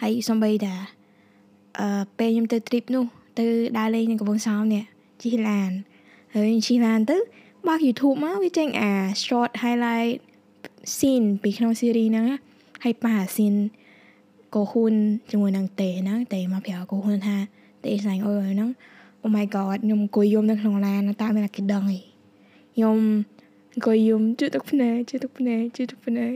[0.00, 0.74] ហើយសំបីតា
[1.78, 3.04] អឺពេលខ្ញុំទៅ trip នោះ
[3.38, 3.46] ទៅ
[3.78, 4.84] ដើរលេងនៅកំពង់សោមនេះ
[5.22, 5.70] ជិះឡាន
[6.34, 7.16] ហើយជិះឡានទៅ
[7.66, 8.92] បើក YouTube មកវាចេញអា
[9.24, 10.14] short highlight
[10.96, 12.26] scene ពីក្នុង series ហ្នឹង
[12.82, 13.58] ហើយប៉ា scene
[14.54, 14.94] កូហ៊ុន
[15.30, 17.36] ជាមួយនឹងតេហ្នឹងតេមកប្រាប់កូហ៊ុនថា
[17.84, 18.70] តេស្លាញ់អូយហ្នឹង
[19.24, 22.02] Oh my god ខ្ញុំអង្គុយយំនៅក្នុងឡានតាមមានគេដឹងឯង
[22.74, 22.98] ខ្ញុំ
[23.74, 26.32] អង្គុយយំជឿទឹកភ្នែកជឿទឹកភ្នែកជឿទឹកភ្នែក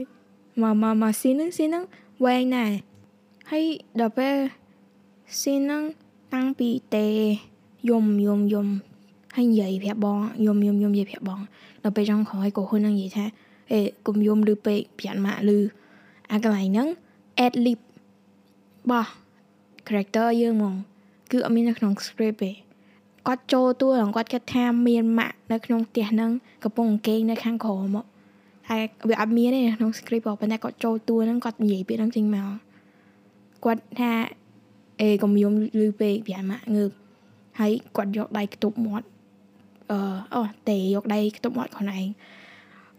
[0.61, 1.83] មកមកមកស៊ីហ្នឹងស៊ីហ្នឹង
[2.25, 2.71] វែងដែរ
[3.51, 3.65] ហើយ
[3.99, 4.35] ដល់ពេល
[5.41, 5.83] ស៊ីហ្នឹង
[6.33, 7.07] តាំងពីតេ
[7.89, 8.67] យំយំយំ
[9.35, 11.39] ហើយនិយាយប្រាប់បងយំយំយំនិយាយប្រាប់បង
[11.83, 13.25] ដល់ពេលចង់ក្រោយកូហ៊ុនហ្នឹងនិយាយថា
[13.71, 15.59] អេកុំយំលឺពេកប្រាប់ម៉ាក់លឺ
[16.31, 16.87] អាកន្លែងហ្នឹង
[17.45, 17.79] add lip
[18.91, 19.07] បោះ
[19.87, 20.75] character យើងហ្មង
[21.31, 22.64] គឺអត់មាននៅក្នុង script ទេ
[23.27, 26.31] គាត់ចូលតួគាត់គិតថាមានម៉ាក់នៅក្នុងផ្ទះហ្នឹង
[26.63, 28.05] កំពុងអង្គេងនៅខាងក្រោមមក
[28.69, 28.77] តែ
[29.09, 32.49] វាអត់មានទេក្នុង script ប៉ុន្តែគាត់ចូលតួហ្នឹងគាត់និយាយពាក្យហ្នឹងចេញមក
[33.65, 34.11] គាត់ថា
[35.01, 36.91] អេកុំយំលឺពេកប្រាប់ម៉ាក់ងើប
[37.59, 39.07] ហើយគាត់យកដៃខ្ទប់មាត់
[39.91, 39.99] អឺ
[40.33, 42.07] អូទេយកដៃខ្ទប់មាត់ខ្លួនឯង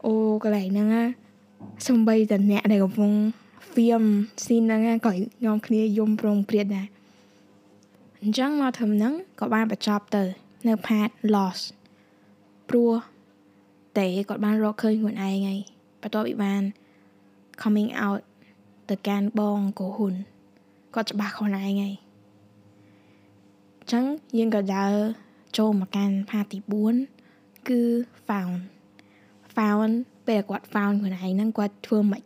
[0.04, 0.12] អូ
[0.42, 0.88] កន្លែងហ្នឹង
[1.86, 3.12] សំបីតអ្នកដែលកំពុង
[3.72, 4.04] film
[4.44, 5.12] ស៊ីនហ្នឹងក៏
[5.44, 6.86] នាំគ្នាយំប្រងព្រាតដែរ
[8.22, 10.22] អញ្ចឹងមកធ្វើហ្នឹងក៏បានបញ្ចប់ទៅ
[10.66, 11.58] នៅ part loss
[12.68, 12.92] ព្រោះ
[13.98, 15.60] តែគាត់បានរកឃើញខ្លួនឯងហើយ
[16.02, 16.62] បន្ទាប់ពីបាន
[17.62, 18.22] coming out
[18.90, 20.14] ទៅកាន់បងកូហ៊ុន
[20.94, 21.94] គាត់ច្បាស់ខ្លួនឯងហើយ
[23.92, 24.04] ចឹង
[24.38, 24.92] យើងក៏ដើរ
[25.58, 26.58] ចូលមកកាន់ផាទី
[27.12, 27.80] 4គឺ
[28.28, 28.56] found
[29.56, 29.92] found
[30.26, 32.22] ពេលគាត់ found ខ្លួនឯងហ្នឹងគាត់ធ្វើមិន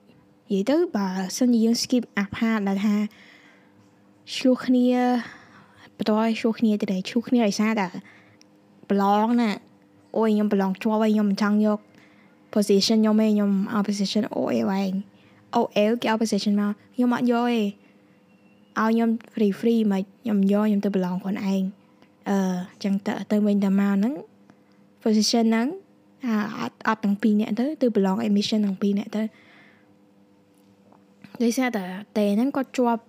[0.50, 1.06] និយាយទៅបើ
[1.38, 2.96] សិនជាយើង skip អាផាដែលថា
[4.34, 4.86] ឆ្លោះគ្នា
[6.00, 7.88] បន្តឲ្យឆ្លោះគ្នាទៅឆ្លោះគ្នាដោយសារតែ
[8.90, 9.50] ប្រឡងណា
[10.16, 11.80] អូយខ្ញុំប្រឡងជាប់ហើយខ្ញុំមិនចង់យក
[12.54, 14.92] position ខ្ញុំឯងខ្ញុំឲ្យ position OL ឯង
[15.56, 17.66] OL គេឲ្យ position មកខ្ញុំអត់យកទេឲ្យ
[18.76, 21.62] ខ្ញុំ free free មកខ្ញុំយកខ្ញុំទៅប្រឡងខ្លួនឯង
[22.28, 22.36] អឺ
[22.84, 24.14] ចឹងទៅទៅវិញទៅមកហ្នឹង
[25.02, 25.66] position ហ្នឹង
[26.26, 29.22] អាអត់អត់ទាំងពីរនាក់ទៅទៅប្រឡង admission ទាំងពីរនាក់ទៅ
[31.42, 31.84] ដោយសារតែ
[32.16, 33.02] តែហ្នឹងគាត់ជាប់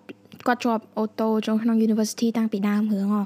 [0.47, 3.23] គាត់ជាប់អូតូចូលក្នុង university តាំងពីដើមរឿងហ៎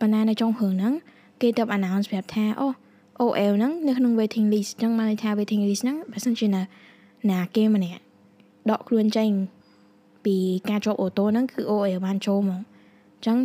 [0.00, 0.94] ប៉ុន្តែនៅចុងរឿងហ្នឹង
[1.40, 2.68] គេទៅ announce ប្រាប់ថាអូ
[3.20, 6.62] OL ហ្នឹងនៅក្នុង waiting list អញ្ចឹងបានន័យថា waiting list ហ្នឹងបើសិនជាណា
[7.30, 8.00] ណាគេម្នាក់
[8.70, 9.30] ដកខ្លួនចេញ
[10.24, 10.36] ពី
[10.68, 13.38] ការជាប់អូតូហ្នឹងគឺ OL បានចូលមកអញ្ចឹង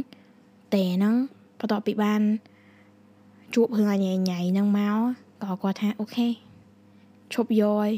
[0.73, 1.15] តែហ្នឹង
[1.59, 2.21] បន្ទាប់ពីបាន
[3.55, 4.97] ជួបរឿងអញញ៉ៃហ្នឹងមក
[5.43, 6.27] ក៏គាត់ថាអូខេ
[7.33, 7.91] ឈប់យកឲ្យ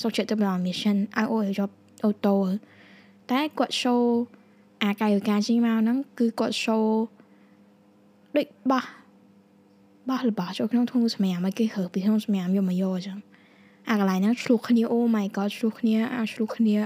[0.00, 2.36] សុខចិត្តទៅដល់ mission ឲ្យ OL ជាប់អូតូ
[3.30, 4.02] តែគាត់ show
[4.82, 6.84] អាកាយវិការចេញមកហ្នឹងគឺគាត់ show
[8.36, 8.84] ដូចបោះ
[10.08, 13.18] បោះរបស់ចូលក្នុងធុងសម្រាប់ឲ្យគេហើពីធុងសម្រាប់យកមកយកអញ្ចឹង
[13.88, 16.76] អាកន្លែងហ្នឹងឆ្លុះគ្នាអូ my god ឆ្លុះគ្នាអាឆ្លុះគ្នា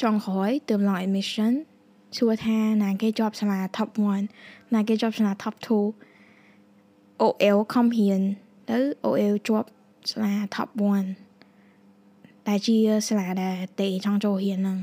[0.00, 1.52] ចង់ក្រោយទៅឡើង admission
[2.16, 3.88] សួរថាណាគេជាប់សាលា top
[4.32, 8.20] 1ណាគេជាប់សាលា top 2 OL ខំហ៊ាន
[8.70, 9.68] ទៅ OL ជាប់
[10.10, 10.68] សាលា top
[11.38, 12.76] 1តែជា
[13.08, 14.78] សាលាដែលតេចង់ចូលហ៊ានហ្នឹង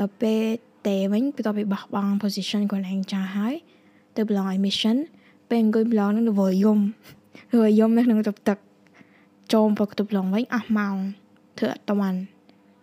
[0.00, 0.42] ដល់ពេល
[0.86, 3.54] តេវិញបន្ទាប់ពីបោះបង់ position ខ្លួនឯងចាស់ហើយ
[4.16, 4.96] ទៅប្រឡង admission
[5.48, 6.78] ពេលអង្គុយប្រឡងនឹងរវល់យំ
[7.52, 8.58] រវល់យំនៅក្នុងទឹកទឹក
[9.52, 10.96] ចូលប្រកបប្រឡងវិញអស់ម៉ោង
[11.58, 12.18] ធ្វើអត់តាន់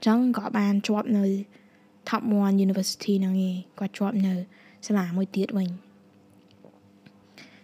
[0.06, 1.25] ចឹងក៏បានជាប់នៅ
[2.10, 4.34] top 1 university ហ្នឹងឯងគាត់ជាប់នៅ
[4.86, 5.69] សាលាមួយទៀតវិញ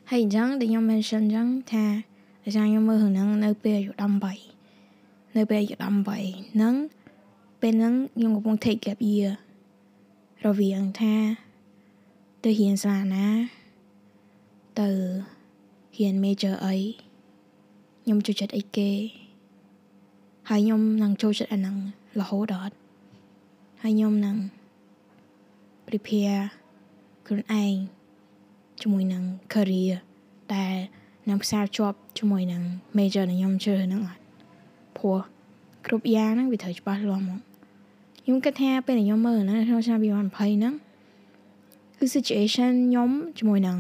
[0.10, 1.86] ហើយអញ្ចឹងដែលខ្ញុំ mention អញ្ចឹងថា
[2.44, 3.92] ដោយសារខ្ញុំមើលហ្នឹងនៅពេលអាយុ
[4.64, 6.76] 18នៅពេលអាយុ18ហ្នឹង
[7.62, 9.32] ពេលហ្នឹងខ្ញុំកំពុង take gap year
[10.46, 11.16] រវាងថា
[12.44, 13.28] ទៅរៀនសាលាណា
[14.80, 14.90] ទៅ
[15.98, 16.76] រៀន major អី
[18.04, 18.92] ខ្ញុំចូលចិត្តអីគេ
[20.50, 21.78] ហើយខ្ញុំនឹងចូលចិត្តអាហ្នឹង
[22.20, 22.76] រហូតដល់
[23.82, 24.38] ហើយខ្ញុំនឹង
[25.88, 26.44] prepare
[27.26, 27.76] ខ្លួនឯង
[28.82, 29.96] ជាមួយនឹង career
[30.54, 30.66] តែ
[31.30, 32.62] នឹងផ្សារជាប់ជាមួយនឹង
[32.98, 34.22] major ដែលខ្ញុំជ្រើសហ្នឹងអត់
[34.98, 35.20] ព្រោះ
[35.86, 37.42] គ្រប់យ៉ាងហ្នឹងវាត្រូវច្បាស់លាស់មក
[38.26, 40.06] ខ្ញុំគិតថាពេលខ្ញុំមើលនៅក្នុងឆ្នាំ2020
[40.40, 40.74] ហ្នឹង
[41.98, 43.78] គឺ situation ខ្ញុំជាមួយនឹង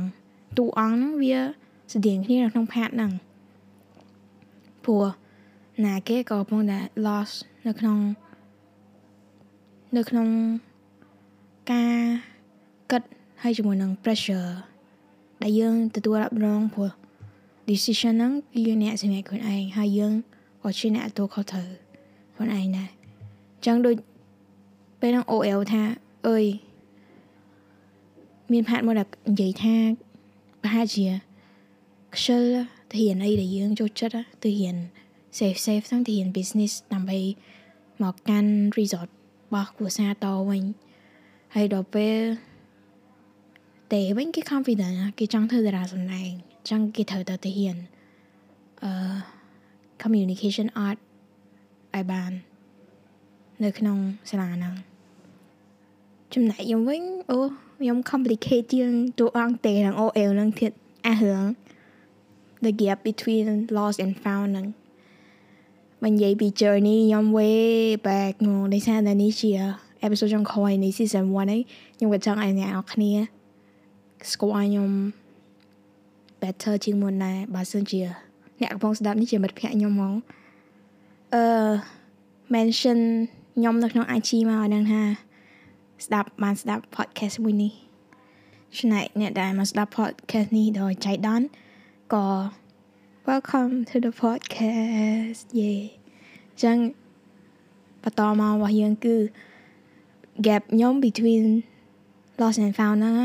[0.57, 1.37] តួអង្គហ្នឹងវា
[1.91, 3.11] ស្តៀងគ្នានៅក្នុងផាតហ្នឹង
[4.83, 5.05] ព្រោះ
[5.85, 7.31] ណាគេក៏កំពុងតែ loss
[7.67, 7.97] នៅក្នុង
[9.97, 10.27] នៅក្នុង
[11.71, 11.97] ការ
[12.91, 13.01] គិត
[13.41, 14.49] ហើយជាមួយនឹង pressure
[15.41, 16.91] ដែលយើងទទួលរំរងព្រោះ
[17.69, 20.13] decision ហ្នឹងគឺយើងអ្នកសម្រេចខ្លួនឯងហើយយើង
[20.63, 21.69] ក៏ជាអ្នកទទួលខុសត្រូវ
[22.35, 23.95] ខ្លួនឯងដែរអញ្ចឹងដូច
[25.05, 25.83] ពេលហ្នឹង OL ថា
[26.27, 26.45] អើយ
[28.51, 29.75] មានផាតមកដល់និយាយថា
[30.61, 31.07] ប្រហែលជា
[32.15, 32.43] ខ្ជិល
[32.91, 34.77] ទៅរៀនអីដែលយើងចូលចិត្តទៅរៀន
[35.37, 37.19] safe safe ទាំងទៅរៀន business ដើម្បី
[38.03, 40.63] មកកាន់ resort របស់គ្រួសារតវិញ
[41.55, 42.17] ហើយដល់ពេល
[43.93, 46.29] តែវិញគេ confident គេចង់ធ្វើតារាសម្ដែង
[46.69, 47.77] ចង់គេត្រូវទៅទៅរៀន
[48.83, 48.91] អឺ
[50.01, 50.97] communication art
[51.95, 52.31] ឲ្យបាន
[53.63, 53.97] នៅក្នុង
[54.31, 54.75] សាលាហ្នឹង
[56.35, 57.37] ចំណែកខ្ញុំវិញអូ
[57.79, 60.71] ខ្ញុំ complicate ជាងតួអង្គតេនិង OL នឹងទៀត
[61.05, 61.43] អារឿង
[62.63, 63.45] the gap between
[63.77, 64.67] lost and found ហ្នឹង
[66.03, 67.63] បើនិយាយពី journey ខ្ញុំ way
[68.07, 69.51] back មកដោយសារតែនេះជា
[70.05, 71.61] episode ចុងក្រោយនៃ season 1ហើយ
[71.97, 73.11] ខ្ញុំក៏ចង់ឲ្យអ្នកនរគ្នា
[74.31, 74.89] ស្គាល់ខ្ញុំ
[76.41, 78.01] better ជាងមុនដែរបើសិនជា
[78.59, 80.13] អ្នកកំពុងស្ដាប់នេះជាមិត្តភក្តិខ្ញុំហ្មង
[81.33, 81.43] អឺ
[82.53, 82.99] mention
[83.55, 85.03] ខ្ញុំនៅក្នុង IG មកឲ្យដឹងថា
[86.05, 87.73] ស្ដាប់បានស្ដាប់ podcast មួយនេះ
[88.77, 91.47] ចំណែកអ្នកដែលមកស្ដាប់ podcast នេះដោយចៃដន្យ
[92.13, 92.27] ក៏
[93.27, 95.73] welcome to the podcast យេ
[96.63, 96.77] ចឹង
[98.03, 99.15] បន្តមករបស់យើងគឺ
[100.45, 101.45] gap ខ្ញុំ between
[102.39, 103.17] lost and found ហ្នឹង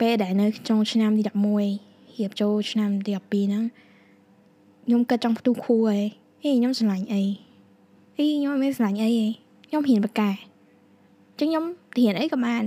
[0.00, 3.64] ពេលដែលនៅចុងឆ្នាំទី11រៀបចូលឆ្នាំទី12ហ្នឹង
[4.84, 6.02] ខ្ញុំគិតចង់ផ្ទុះខួរឯង
[6.42, 7.22] ហេខ្ញុំស្រឡាញ់អី
[8.16, 9.30] ហេខ្ញុំអត់មានស្រឡាញ់អីឯង
[9.66, 10.30] ខ្ញុំហ៊ានបកកែ
[11.38, 11.64] ចឹងខ្ញុំ
[11.98, 12.62] រៀនអីក៏បាន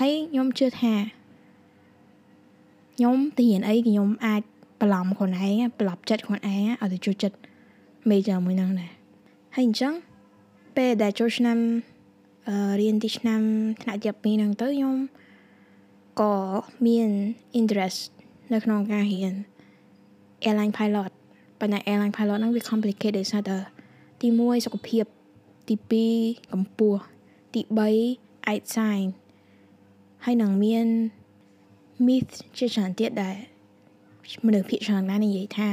[0.00, 0.94] ហើយខ្ញុំជឿថា
[2.96, 7.36] ខ្ញុំរៀនអីខ្ញុំអាចបបន្លំខ្លួនឯងបន្លប់ចិត្តខ្លួនឯងឲ្យទៅចូលចិត្ត
[8.10, 8.90] major មួយហ្នឹងដែរ
[9.54, 9.92] ហើយអញ្ចឹង
[10.76, 11.58] ពេលដែលចូលឆ្នាំ
[12.48, 13.40] អឺរៀនទីឆ្នាំ
[13.82, 14.96] ថ្នាក់ជា2ហ្នឹងទៅខ្ញុំ
[16.20, 16.34] ក៏
[16.86, 17.10] មាន
[17.60, 18.00] interest
[18.52, 19.34] នៅក្នុងការរៀន
[20.44, 21.10] airline pilot
[21.60, 23.56] ប៉ុន្តែ airline pilot ហ្នឹងវា complicated ដោយសារតែ
[24.20, 25.04] ទី1សុខភាព
[25.68, 25.74] ទី
[26.16, 27.02] 2កម្ពស់
[27.54, 29.00] ទី3ឯកសារ
[30.24, 30.86] ហើយនឹងមាន
[32.06, 33.36] myth ជាច្រើនទៀតដែល
[34.46, 35.68] មនុស្សភាគច្រើនណាស់និយាយថា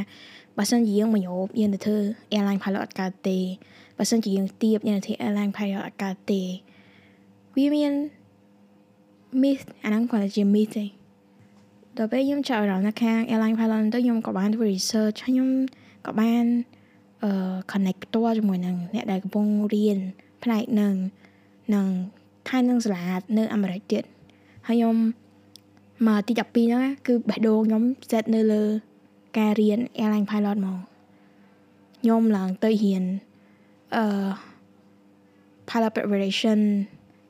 [0.58, 1.98] បើសិនជាយើងមកយោបយើងទៅធ្វើ
[2.34, 3.38] airline pilot អត់កើតទេ
[3.98, 6.42] បើសិនជាយើងទៀបយើងទៅធ្វើ airline pilot អត់កើតទេ
[7.56, 7.94] វាមាន
[9.42, 10.86] myth អាហ្នឹងគាត់ជា myth ទេ
[11.98, 15.50] ដល់ពេលខ្ញុំចាប់អារម្មណ៍នៅខាង airline pilot ទៅខ្ញុំក៏បានធ្វើ research ខ្ញុំ
[16.08, 16.46] ក៏បាន
[17.24, 17.32] អឺ
[17.72, 20.00] connect ផ្ទាល់ជាមួយនឹងអ្នកដែលកំពុងរៀន
[20.44, 20.96] ផ្នែកនឹង
[21.76, 21.88] នឹង
[22.48, 23.06] ថៃនឹងសាលា
[23.38, 24.04] នៅអាមេរិកទៀត
[24.68, 24.96] ហើយខ្ញុំ
[26.08, 28.64] មកទី12ហ្នឹងគឺបេះដូងខ្ញុំសេតនៅលើ
[29.38, 30.80] ការរៀន airline pilot មក
[32.02, 33.04] ខ្ញុំឡើងទៅរៀន
[33.96, 34.06] អឺ
[35.70, 36.60] pilot preparation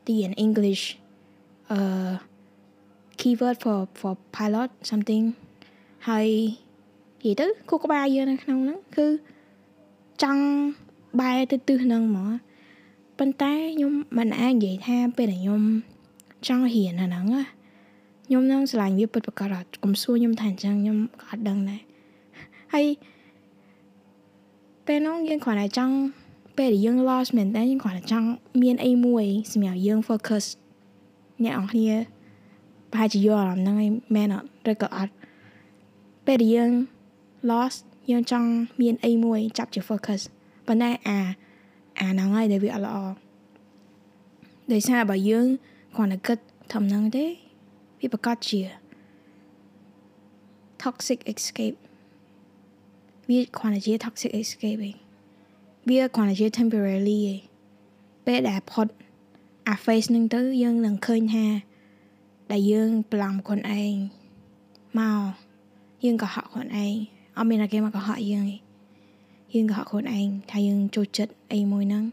[0.07, 0.83] ទីរៀន English
[1.71, 1.79] អឺ
[3.19, 5.25] keyword for for pilot something
[6.07, 6.27] ហើយ
[7.25, 9.07] និយាយទៅគូក្បាលយើងនៅក្នុងហ្នឹងគឺ
[10.23, 10.43] ចង់
[11.19, 12.29] បែរទៅទិសហ្នឹងហ្មង
[13.19, 15.63] ប៉ុន្តែខ្ញុំមិនអាចនិយាយថាពេលដែលខ្ញុំ
[16.47, 17.43] ចង់រៀនអាហ្នឹងណា
[18.25, 21.81] ខ្ញុំនឹងឆ្លាញ់វាពិតប្រាកដអត់កុំសួរខ្ញុំថាអញ្ចឹងខ្ញុំក៏អត់ដឹងដែរ
[22.73, 22.85] ហើយ
[24.85, 25.95] ពេលនោះយើងគ្រាន់តែចង់
[26.57, 28.27] ពេលដែលយើង lost មែនតើយើងគ្រាន់តែចង់
[28.61, 30.43] មានអីមួយសម្រាប់យើង focus
[31.43, 31.91] អ្នកនរគ្នា
[32.91, 35.13] ប្រហែលជាយល់អារម្មណ៍ហ្នឹងឯងមែនអត់ឬក៏អត់
[36.25, 36.71] ពេលដែលយើង
[37.49, 37.79] lost
[38.11, 38.49] យើងចង់
[38.81, 40.21] មានអីមួយចាប់ជា focus
[40.67, 41.19] ប៉ុន្តែអា
[42.01, 42.97] អាហ្នឹងហើយដែលវាអត់ល្អ
[44.73, 45.47] ដោយសារបើយើង
[45.95, 46.37] គ្រាន់តែគិត
[46.73, 47.25] ធំហ្នឹងទេ
[47.99, 48.61] វាប្រកាសជា
[50.83, 51.77] toxic escape
[53.29, 54.95] វាគ្រាន់តែជា toxic escape ឯង
[55.89, 57.39] វាគ្រាន់តែជា temporarily ឯង
[58.25, 58.87] ពេលដែលផុត
[59.67, 61.45] អា face នឹងទៅយើងនឹងឃើញថា
[62.51, 63.95] ដែលយើងប្រឡំខ្លួនឯង
[64.99, 65.31] មក
[66.03, 66.95] យើងក៏ហក់ខ្លួនឯង
[67.37, 68.68] អត់មានតែគេមកកុហកយើងឯង
[69.53, 72.03] យើងកុហកខ្លួនឯងថាយើងចូលចិត្តអីមួយហ្នឹង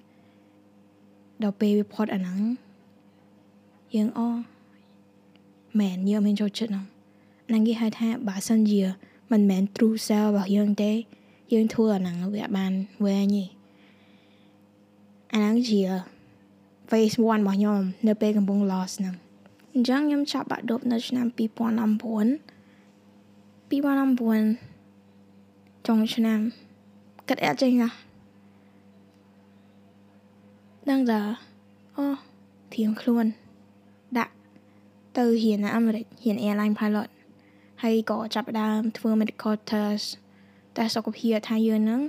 [1.42, 2.40] ដល់ពេលវាផុតអាហ្នឹង
[3.96, 4.20] យើងអ
[5.80, 6.84] មែនយើងមិនចូលចិត្តហ្នឹង
[7.48, 8.82] ហ្នឹងគេហៅថាបើសិនជា
[9.32, 10.92] មិនមែន true self របស់យើងទេ
[11.52, 12.72] យើងធ្វើអាហ្នឹងវាបាន
[13.04, 13.44] វែងទេ
[15.32, 15.80] អាហ្នឹងជា
[16.90, 19.14] phase 1របស់ខ្ញុំនៅពេលកំពុង loss ហ្នឹង
[19.74, 21.38] អញ្ចឹងខ្ញុំចាប់បាក់ដប់នៅឆ្នាំ2019
[23.70, 26.65] 2019ចុងឆ្នាំ2019
[27.26, 27.88] Get at chanh à
[30.84, 31.34] Đang giờ
[31.94, 32.18] Ô oh,
[32.70, 33.30] Thiếng khuôn
[34.10, 34.28] Đã
[35.16, 37.08] ទៅរៀននៅអាមេរិករៀន airline pilot
[37.82, 40.06] ហើយក៏ចាប់ដើមធ្វើ medical test
[40.76, 42.00] តែសុខភាពថាយើងនឹង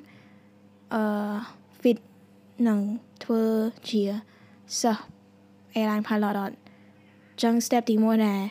[0.94, 1.04] អឺ
[1.82, 1.98] fit
[2.68, 2.80] នឹង
[3.24, 3.44] ធ្វើ
[3.90, 4.04] ជា
[4.80, 5.02] សិស្ស
[5.78, 6.56] airline pilot អត់
[7.42, 8.42] ចឹង step ទី1ដែរ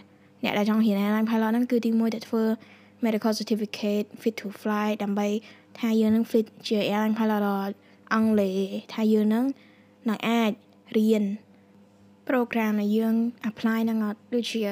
[0.43, 2.43] អ្នកដែលចង់រៀន airline pilot ហ្នឹងគឺទី1តែធ្វើ
[3.05, 5.29] medical certificate fit to fly ដើម្បី
[5.79, 7.73] ថាយើងនឹង fit ជា airline pilot
[8.13, 8.59] អង់គ្លេស
[8.93, 9.45] ថាយើងនឹង
[10.09, 10.53] នឹងអាច
[10.97, 11.25] រៀន
[12.29, 13.15] program ដែលយើង
[13.51, 14.63] apply នឹងអត់ដូចជា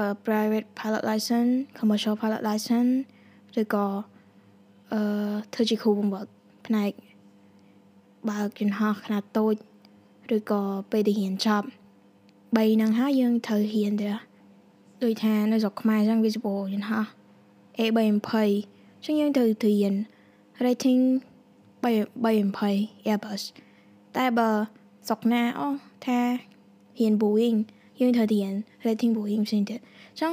[0.00, 2.92] uh, private pilot license commercial pilot license
[3.60, 3.86] ឬក៏
[4.92, 5.00] អឺ
[5.54, 6.26] ធ្វើជាគ្រូបង្វឹក
[6.66, 6.90] ផ្នែក
[8.30, 9.54] បើកយន្តហោះខ្នាតតូច
[10.36, 11.66] ឬក៏ពេលដែលរៀនចប់
[12.56, 14.08] 3ហ្នឹងហើយយើងត្រូវរៀនទៅ
[15.02, 17.04] ដូចថានៅស្រុកខ្មែរអញ្ចឹងវាចំពោះយន្តហោះ
[17.78, 19.94] A320 អញ្ចឹងយើងត្រូវរៀន
[20.64, 21.02] rating
[21.82, 23.42] 320 Airbus
[24.16, 24.50] តែបើ
[25.08, 25.66] ស្រុកណាអូ
[26.06, 26.18] ថា
[26.98, 27.58] រៀន Boeing
[28.00, 28.52] យើងត្រូវរៀន
[28.86, 30.32] rating Boeing ផ្សេងទៀតអញ្ចឹង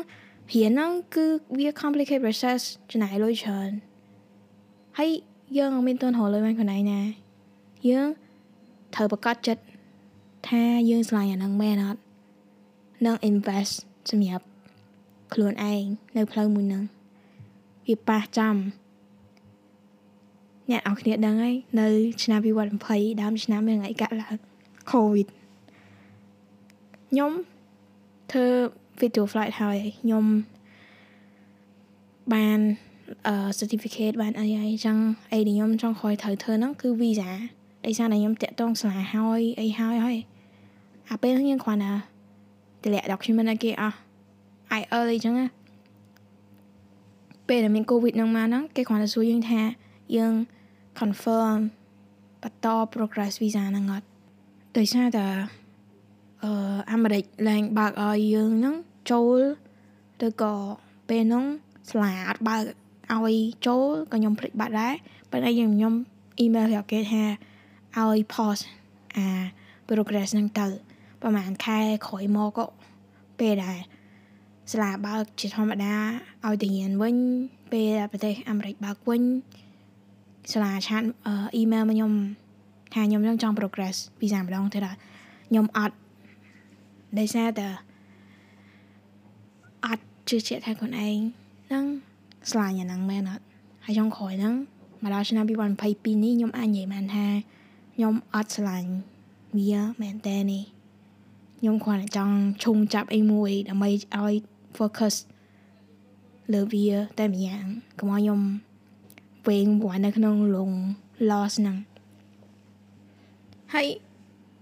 [0.52, 1.26] រៀនហ្នឹងគឺ
[1.58, 2.60] វា complicated process
[2.92, 3.72] ចំណាយលុយច្រើន
[4.98, 5.10] ហើយ
[5.58, 7.02] យើងអត់មានទុនរកលុយបានខ្លួនឯងណា
[7.90, 8.08] យើង
[8.96, 9.64] ត្រូវប្រកាសចិត្ត
[10.50, 12.02] ថាយើងឆ្លាញ់អាហ្នឹងមែនអត់
[13.06, 13.74] នឹង invest
[14.10, 14.46] សម្រាប់
[15.34, 15.84] ខ្លួនឯង
[16.18, 16.84] នៅផ្លូវមួយហ្នឹង
[17.90, 18.56] វាប៉ះចំ
[20.72, 21.88] អ្នកនរគ្នាដឹងហើយនៅ
[22.24, 22.40] ឆ្នាំ
[22.82, 24.36] 2020ដើមឆ្នាំមានថ្ងៃកាត់ឡើង
[24.92, 25.28] COVID
[27.10, 27.32] ខ្ញុំ
[28.32, 28.46] ធ្វើ
[29.00, 30.26] video flight ហើយខ្ញុំ
[32.34, 32.60] បាន
[33.28, 34.98] អឺ certificate បានអីហើយអញ្ចឹង
[35.32, 37.32] អីដែលខ្ញុំចង់ក្រោយត្រូវធ្វើហ្នឹងគឺ visa
[37.86, 40.18] ដោយសារតែខ្ញុំតាក់ទងសាលាហើយអីហើយហើយ
[41.10, 41.94] អាពេលហ្នឹងយើងគ្រាន់តែ
[42.84, 43.98] តម្លាក់ document ឲ្យគេអស់
[44.80, 45.59] IEL អីចឹងណា
[47.50, 49.62] ពេលដែលមាន covid ហ្នឹងមកហ្នឹងគេគ្រាន់តែសួរយើងថា
[50.18, 50.34] យើង
[51.00, 51.60] confirm
[52.44, 54.08] បន្ត progress visa ហ្នឹងអត់
[54.78, 55.28] ដោយសារតែ
[56.44, 56.52] អឺ
[56.92, 58.76] អាមេរិកឡើងបើកឲ្យយើងហ្នឹង
[59.12, 59.40] ចូល
[60.28, 60.56] ឬក៏
[61.10, 61.46] ពេលហ្នឹង
[61.90, 62.64] ស្លាអត់បើក
[63.14, 64.94] ឲ្យចូលក៏ខ្ញុំភ្លេចបាត់ដែរ
[65.32, 65.94] ប៉ុន្តែខ្ញុំខ្ញុំ
[66.44, 67.24] email ប្រាប់គេថា
[67.98, 68.64] ឲ្យ pause
[69.18, 69.28] អា
[69.88, 70.68] progress ហ្នឹងទៅ
[71.22, 72.68] ប្រហែលខែក្រោយមកក៏
[73.40, 73.80] ពេលដែរ
[74.72, 75.96] សាលាបើកជាធម្មតា
[76.46, 77.16] ឲ្យទៅរៀនវិញ
[77.72, 79.24] ពេលប្រទេសអាមេរិកបើកវិញ
[80.52, 82.14] សាលាឆាតអ៊ីមែលមកខ្ញុំ
[82.94, 84.98] ថាខ្ញុំនឹងចង់ progress ពីសាម្ដងទៅដល់
[85.50, 85.96] ខ្ញុំអត់
[87.20, 87.68] ដោយសារតែ
[89.86, 91.18] អត់ជឿជាក់ថាខ្លួនឯង
[91.74, 91.86] នឹង
[92.52, 93.44] ស្លាញ់អាហ្នឹងមែនអត់
[93.86, 94.56] ហើយចុងក្រោយហ្នឹង
[95.04, 97.26] មកដល់ឆ្នាំ2022នេះខ្ញុំអាចនិយាយបានថា
[97.96, 98.92] ខ្ញុំអត់ស្លាញ់
[99.58, 100.64] វាមែនតើនេះ
[101.60, 104.34] ខ្ញុំគ្រាន់តែចង់ឈុំចាប់អីមួយដើម្បីឲ្យ
[104.78, 105.16] focus
[106.54, 106.88] លើវា
[107.20, 107.66] តែម្យ៉ាង
[108.00, 108.42] កុំឲ្យខ្ញុំ
[109.48, 110.72] វែងវាន់នៅក្នុងលង
[111.30, 111.78] loss ហ្នឹង
[113.74, 113.88] ហើយ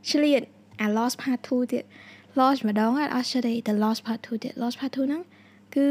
[0.09, 0.41] ឆ្លៀត
[0.81, 1.83] អា loss part 2ទៀត
[2.39, 5.21] loss ម្ដងអត់ចេះទេតែ loss part 2ទៀត loss part 2ហ្នឹង
[5.75, 5.85] គឺ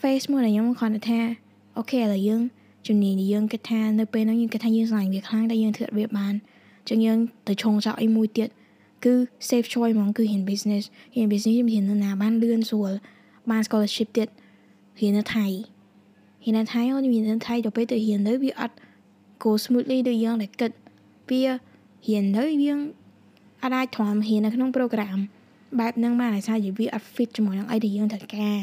[0.00, 1.20] face មួយដែលខ្ញុំគ្រាន់តែថា
[1.76, 2.42] អូខេឥឡូវយើង
[2.86, 6.34] ជំនាញយើងគិតថានៅពេលហ្នឹងយើងគិតថាយើងស្លាញ់វាខ្លាំងតែយើងធ្វើវាបាន
[6.88, 7.18] ចឹងយើង
[7.48, 8.48] ទៅឆងចោលអីមួយទៀត
[9.04, 9.14] គឺ
[9.48, 12.92] safe choice ហ្មងគឺហ៊ាន business ហ៊ាន business ខ្ញុំហ៊ាននៅណាបានលឿនស្រួល
[13.50, 14.28] បាន scholarship ទៀត
[15.00, 15.46] ហ៊ាននៅថៃ
[16.44, 18.74] ហ៊ាននៅថៃអូនហ៊ាននៅថៃដល់ពេលទៅហ៊ានទៅវាអត់
[19.42, 20.70] go smoothly ដូចយើងដែលគិត
[21.30, 21.42] វា
[22.06, 22.80] ហ៊ានទៅយើង
[23.62, 25.18] អាចអាចធំហ៊ាននៅក្នុង program
[25.78, 28.56] បែបហ្នឹងបានតែថាវាអត់ fit ជាមួយនឹងអីដែលយើងត្រូវការ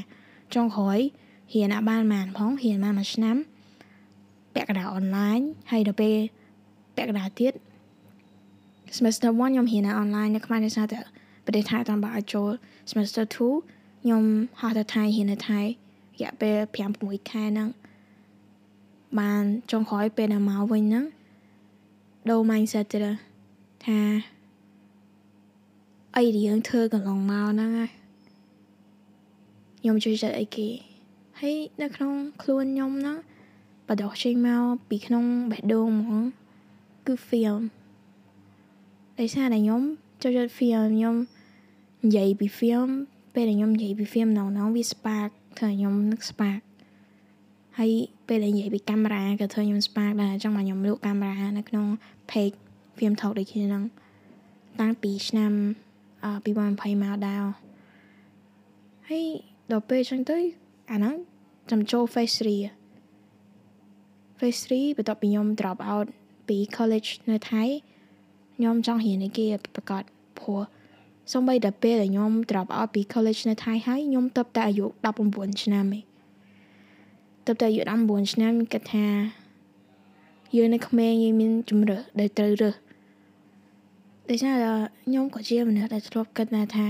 [0.53, 0.99] ចុងក្រោយ
[1.53, 3.37] ហ៊ានអាចបានបានផងហ៊ានបានមួយឆ្នាំ
[4.53, 5.39] ពាក់កណ្ដាលអនឡាញ
[5.71, 6.15] ហើយដល់ពេល
[6.95, 7.53] ពាក់កណ្ដាលទៀត
[8.97, 10.99] semester 1ខ្ញុំហ៊ានអនឡាញនៅខ្មែរដោយសារតែ
[11.45, 12.49] ប្រទេសថៃអត់បានឲ្យចូល
[12.89, 14.23] semester 2 ខ្ញុំ
[14.59, 15.65] ហោះទៅថៃហ៊ាននៅថៃរ
[16.21, 17.69] យៈពេល5 6ខែហ្នឹង
[19.19, 21.05] បានចុងក្រោយពេលដល់មកវិញហ្នឹង
[22.29, 22.99] ដូរ mindset ទៅ
[23.85, 23.99] ថា
[26.15, 27.91] អីដែលយើងធ្វើកន្លងមកហ្នឹងហើយ
[29.79, 30.67] ខ្ញុំជួយចិត្តអីគេ
[31.39, 33.17] ហើយនៅក្នុងខ្លួនខ្ញុំហ្នឹង
[33.87, 36.23] បដោះចេញមកពីក្នុងបេះដូងហ្មង
[37.07, 37.61] គឺ film
[39.19, 39.81] ដោយសារតែខ្ញុំ
[40.21, 41.15] ចូលចិត្ត film ខ្ញុំ
[42.03, 42.89] និយាយពី film
[43.33, 46.61] ពេលដែលខ្ញុំនិយាយពី film ណងណងវា spark ធ្វើឲ្យខ្ញុំនឹក spark
[47.79, 47.91] ហើយ
[48.27, 51.85] ពេលដែលនិយាយពីកាមេរ៉ាក៏ធ្វើខ្ញុំ spark ដែរអញ្ចឹងមកខ្ញុំលក់កាមេរ៉ានៅក្នុង
[52.31, 52.55] page
[52.97, 53.83] film talk ដូចគ្នាហ្នឹង
[54.79, 55.51] តាំងពីឆ្នាំ
[56.43, 57.41] 2020មកដែរ
[59.09, 59.25] ហើយ
[59.71, 60.37] ដល់ពេលអញ្ចឹងទៅ
[60.91, 61.15] អាហ្នឹង
[61.69, 62.41] ចាំចូល phase 3
[64.39, 66.07] phase 3បន្ទាប់ពីខ្ញុំ drop out
[66.47, 67.63] ពី college នៅថៃ
[68.55, 70.03] ខ្ញុំចង់រៀនឯគេប្រកាស
[70.39, 70.61] ព្រោះ
[71.31, 74.85] សូម្បីតែពេលដែលខ្ញុំ drop out ពី college នៅថៃហើយខ្ញុំទៅតែអាយុ
[75.23, 76.03] 19ឆ្នាំឯង
[77.47, 79.07] ទៅតែអាយុ19ឆ្នាំគិតថា
[80.55, 82.75] យើងនៅក្មេងយើងមានជំរឿដែលត្រូវរើស
[84.29, 84.53] ដូច្នេះ
[85.05, 86.87] ខ្ញុំក៏ជាមនុស្សដែលធ្លាប់គិតណាថា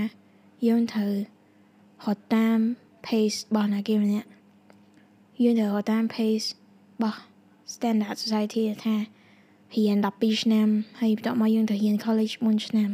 [0.66, 1.12] យើងត្រូវ
[2.04, 2.58] ហត់តាម
[3.06, 4.28] pace របស់ណាគេម្នាក់
[5.42, 7.18] យើងត្រូវហត់តាម pace របស់
[7.74, 8.96] standard society ថា
[9.74, 10.68] រៀន12ឆ្នាំ
[11.00, 12.90] ហើយបន្ទាប់មកយើងត្រូវរៀន college 4ឆ្នាំ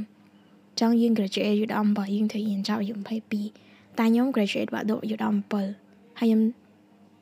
[0.80, 6.40] ចង់យើង graduate អាយុ17យើងត្រូវរៀនចប់អាយុ22តែខ្ញុំ graduate បាក់ដប់អាយុ17ហើយខ្ញុំ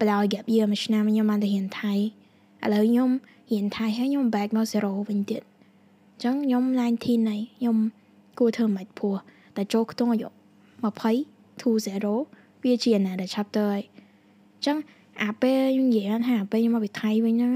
[0.01, 1.99] បដោយ gap year មួយឆ្នាំខ្ញុំបានទៅរៀនថៃឥ
[2.75, 3.11] ឡូវខ្ញុំ
[3.53, 7.77] រៀនថៃហើយខ្ញុំ back មក zero វិញទៀតអញ្ចឹងខ្ញុំ19ហើយខ្ញុំ
[8.39, 9.17] គួរធ្វើមិនព្រោះ
[9.57, 10.29] តែចូលខ្ទង់អាយុ
[10.95, 11.69] 20 to
[12.19, 13.83] 0វាជា another chapter ហើយ
[14.55, 14.77] អញ្ចឹង
[15.23, 17.53] អាពេលខ្ញុំនិយាយថាអាពេលខ្ញុំមកពីថៃវិញហ្នឹង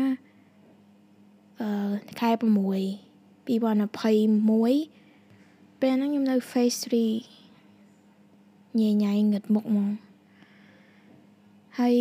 [1.61, 2.35] អឺខែ6
[3.49, 4.98] 2021
[5.81, 9.93] ពេលហ្នឹងខ្ញុំនៅ phase 3ញ៉ៃញ៉ៃងឹតមុខមក
[11.79, 11.97] ហើយ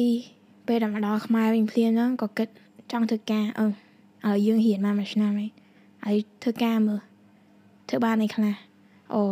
[0.68, 2.48] ពេលដល់មកដល់ខ្មែរវិញភ្លាមហ្នឹងក៏គិត
[2.92, 3.66] ចង់ធ្វើការអឺ
[4.26, 5.52] ឲ្យយើងរៀនមកមួយឆ្នាំហើយ
[6.06, 7.02] ហើយធ្វើការមើល
[7.90, 8.56] ធ្វើបានអីខ្លះ
[9.14, 9.24] អូ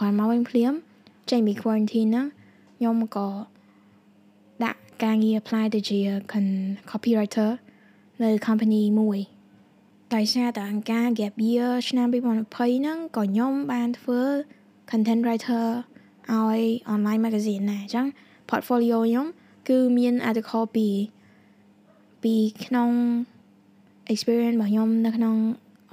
[0.00, 0.72] គាត់មកវិញភ្លាម
[1.30, 2.26] ចេញពី quarantine ហ្នឹង
[2.76, 3.28] ខ្ញុំក៏
[4.64, 5.98] ដាក់ការងារ apply ទៅជា
[6.90, 7.50] copywriter
[8.22, 9.18] នៅ company មួយ
[10.16, 14.20] ដោយសារតែអង្គការ Gap Year ឆ្នាំ2020ហ្នឹងក៏ខ្ញុំបានធ្វើ
[14.90, 15.66] content writer
[16.32, 16.60] ឲ្យ
[16.92, 18.06] online magazine ដែរអញ្ចឹង
[18.48, 19.26] portfolio ខ្ញុំ
[19.68, 20.88] គឺមាន article ពី
[22.22, 22.34] ពី
[22.64, 22.90] ក្នុង
[24.12, 25.36] experience របស់ខ្ញុំនៅក្នុង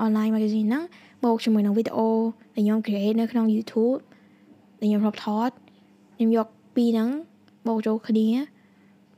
[0.05, 0.83] online magazine ហ្នឹង
[1.23, 2.09] បូកជាមួយនឹងវីដេអូ
[2.55, 3.99] ដែលខ្ញុំ create នៅក្នុង YouTube
[4.79, 5.49] ដែលខ្ញុំរាប់ថត
[6.15, 7.09] ខ្ញុំយកពីរហ្នឹង
[7.67, 8.27] បូកចូលគ្នា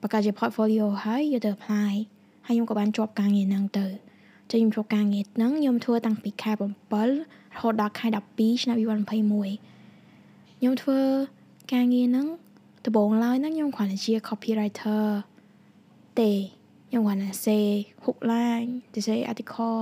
[0.02, 1.94] បង្កើតជា portfolio ហើយយកទៅ apply
[2.46, 3.88] ហើយខ្ញុំក៏បានជាប់ការងារហ្នឹងទៅ
[4.52, 7.12] ចឹងខ្ញុំចូលការងារហ្នឹងខ្ញុំធ្វើតាំងពីខែ7រ
[7.60, 9.10] ហូតដល់ខែ12ឆ្នាំ2021
[10.60, 11.00] ខ្ញុំធ្វើ
[11.74, 12.28] ការងារហ្នឹង
[12.86, 15.04] ដំបូងឡើយហ្នឹងខ្ញុំគ្រាន់តែជា copywriter
[16.20, 16.32] ទេ
[16.90, 17.66] ខ្ញុំគ្រាន់តែ say
[18.04, 19.82] hook line ទៅ say article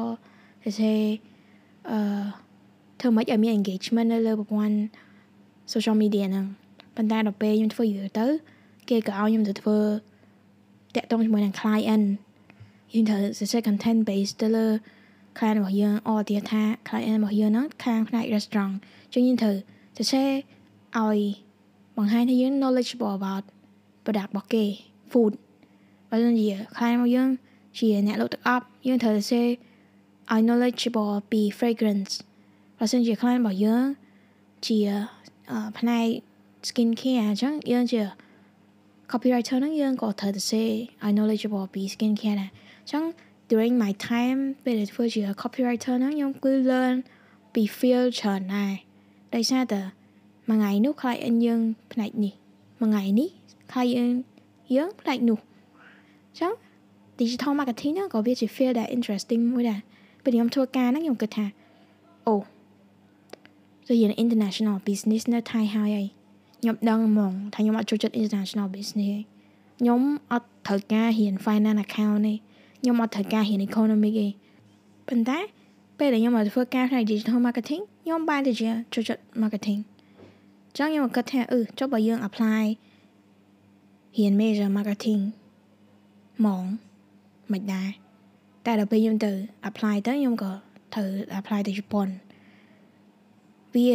[0.64, 1.00] ទៅ say
[1.90, 2.00] អឺ
[3.00, 4.78] ធ្វើម៉េចឲ្យមាន engagement នៅលើប្រព័ន្ធ
[5.74, 6.46] social media ហ្នឹង
[6.96, 8.26] ប៉ុន្តែដល់ពេលខ្ញុំធ្វើយូរទៅ
[8.90, 9.78] គេក៏ឲ្យខ្ញុំទៅធ្វើ
[10.96, 12.06] តាក់ទងជាមួយនឹង client
[12.93, 14.67] យើងត្រូវសរសេរ content base ទៅលើ
[15.37, 18.75] client របស់យើងអត់ទៀតថា client របស់យើងហ្នឹងខាងផ្នែក restaurant
[19.15, 19.57] ចឹងយើងត្រូវ
[19.97, 20.29] សរសេរ
[20.99, 21.19] ឲ្យ
[21.97, 23.45] បង្ហាញថាយើង knowledgeable about
[24.05, 24.65] product របស់គេ
[25.11, 25.33] food
[26.11, 27.29] បើមិនជា client របស់យើង
[27.79, 29.47] ជាអ្នកលក់ទឹកអប់យើងត្រូវសរសេរ
[30.33, 32.13] ឲ្យ knowledgeable ពី fragrance
[32.79, 33.85] បើមិនជា client របស់យើង
[34.67, 34.79] ជា
[35.79, 36.07] ផ្នែក
[36.69, 38.01] skin care អញ្ចឹងយើងជា
[39.11, 40.69] copywriter ហ្នឹងយើងក៏ត្រូវទៅ say
[41.07, 43.03] I knowledgeable ពី skin care ដែរអញ្ ចឹង
[43.51, 46.97] during my time ពេលធ្វើជា copywriter ហ្នឹងខ្ញុំគឺ learn
[47.55, 48.73] ពី field ច្រើនដែរ
[49.35, 49.81] ដោយសារតែ
[50.49, 51.61] មួយថ្ងៃនោះ client យើង
[51.93, 52.35] ផ្នែកនេះ
[52.81, 53.29] មួយថ្ងៃនេះ
[53.73, 54.17] client
[54.77, 56.53] យើងផ្នែកនោះអញ្ចឹង
[57.21, 59.81] digital marketing ហ្នឹងក៏វាជា field ដែល interesting មួយដែរ
[60.25, 61.47] ពេលខ្ញុំធ្វើការហ្នឹងខ្ញុំគិតថា
[62.27, 62.37] អូ
[63.87, 66.07] ទៅរៀន international business នៅថៃហើយហើយ
[66.61, 69.17] ខ្ញុំដឹងហ្មងថាខ្ញុំអត់ចូលចិត្ត international business
[69.81, 70.01] ខ្ញុំ
[70.33, 72.35] អត់ត្រូវការរៀន finance account ទេ
[72.82, 74.28] ខ្ញុំអត់ត្រូវការរៀន economic ទេ
[75.08, 75.38] ប៉ុន្តែ
[75.98, 79.80] ពេលដែលខ្ញុំមកធ្វើការផ្នែក digital marketing ខ្ញុំបានទៅជាចូលចិត្ត marketing
[80.78, 82.64] ចឹងខ្ញុំគិតថាអឺចុះបើយើង apply
[84.18, 85.22] រៀន major marketing
[86.38, 86.64] ហ្មង
[87.52, 87.90] មិនដែរ
[88.66, 89.32] តែដល់ពេលខ្ញុំទៅ
[89.70, 90.52] apply ទៅខ្ញុំក៏
[90.94, 92.08] ត្រូវ apply ទៅជប៉ុន
[93.76, 93.92] វា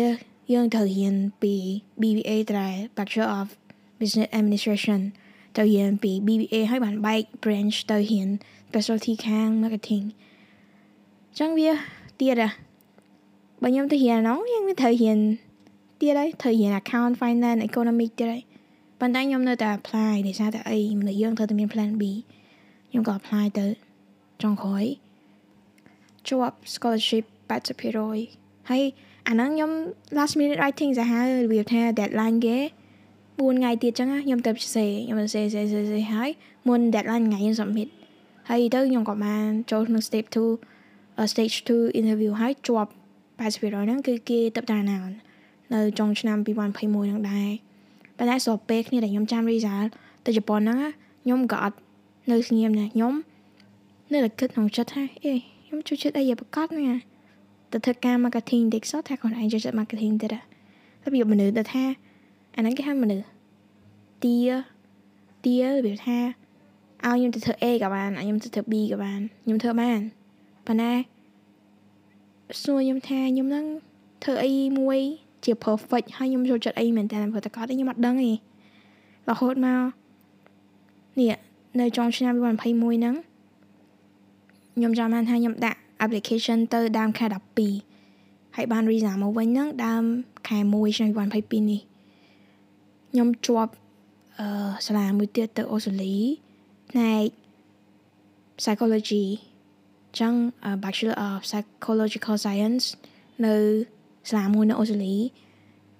[0.52, 1.54] យើងត្រូវរៀនពី
[2.00, 3.46] BBA ត្រែ Bachelor of
[4.00, 5.00] Business Administration
[5.56, 8.28] ទៅរៀនពី BBA ហើយបានបែក branch ទៅរៀន
[8.68, 10.04] specialty ខាង marketing
[11.38, 11.70] ចឹងវា
[12.20, 12.52] ទៀតอะ
[13.62, 15.18] បើខ្ញុំទៅរៀនហ្នឹងយើងមានត្រូវរៀន
[16.00, 18.42] ទៀតហើយត្រូវរៀន account finance economic ទៀតហើយ
[19.00, 22.02] ប៉ុន្តែខ្ញុំនៅតែ apply ដោយសារតែអីមនុស្សយើងត្រូវតែមាន plan B
[22.90, 23.66] ខ្ញុំក៏ apply ទៅ
[24.42, 24.84] ចុងក្រោយ
[26.28, 27.24] ជាប់ scholarship
[27.90, 28.82] 80%ហើយ
[29.28, 29.70] អាហ្នឹងខ្ញុំ
[30.16, 32.58] last minute writing សាហាវរបៀបថា deadline គេ
[33.38, 36.30] 4ថ្ងៃទៀតចឹងខ្ញុំទៅសរសេរខ្ញុំសរសេរសរសេរសរសេរហើយ
[36.68, 37.88] មុន deadline ថ្ងៃខ្ញុំ submit
[38.48, 42.90] ហើយទៅខ្ញុំក៏បានចូលក្នុង step 2 stage 2 interview ហើយជាប់
[43.38, 44.96] 80%ហ្នឹងគឺគេទៅតាណា
[45.74, 47.50] នៅចុងឆ្នាំ2021ហ្នឹងដែរ
[48.16, 49.90] ប៉ុន្តែស្របពេលគ្នាដែលខ្ញុំចាំ result
[50.26, 50.78] ទៅជប៉ុនហ្នឹង
[51.24, 51.76] ខ្ញុំក៏អត់
[52.30, 53.14] នៅស្ងៀមដែរខ្ញុំ
[54.12, 55.34] នៅតែគិតក្នុងចិត្តថាអេ
[55.66, 56.88] ខ្ញុំជួយចិត្តអីប្រកាសណា
[57.72, 61.84] ទៅធ្វើការ marketing តិចសោះថាខ្លួនឯងចូលចិត្ត marketing ទៀតតែវាមនុស្សទៅថា
[62.56, 63.26] អាហ្នឹងគេហៅមនុស្ស
[64.24, 64.36] ទា
[65.44, 66.18] ទារបៀបថា
[67.06, 70.00] ឲ្យខ្ញុំទៅធ្វើ A ក៏បានឲ្យខ្ញុំទៅធ្វើ B ក៏បានខ្ញុំធ្វើបាន
[70.66, 70.92] ប៉ុន្តែ
[72.62, 73.66] សួរខ្ញុំថាខ្ញុំនឹង
[74.24, 74.98] ធ្វើអីមួយ
[75.44, 78.32] ជា perfect ហើយខ្ញុំចូលចិត្តអីមែនតើព្រោះតែគាត់ខ្ញុំអត់ដឹងទេ
[79.28, 79.82] រហូតមក
[81.18, 81.34] នេះ
[81.80, 83.14] នៅចុងឆ្នាំ2021ហ្នឹង
[84.74, 87.26] ខ្ញុំចាំបានថាខ្ញុំដាក់ application ទៅដើមខែ
[87.90, 90.04] 12ហើយបាន result មកវិញហ្នឹងដើម
[90.48, 91.80] ខែ1ឆ្នាំ2022នេះ
[93.12, 93.72] ខ្ញុំជាប់
[94.38, 94.46] អឺ
[94.86, 96.16] សាលាមួយទៀតទៅអូស្ត្រាលី
[96.90, 97.26] ផ្នែក
[98.62, 99.24] psychology
[100.18, 100.34] ចឹង
[100.82, 102.84] Bachelor of Psychological Science
[103.46, 103.54] នៅ
[104.30, 105.16] សាលាមួយនៅអូស្ត្រាលី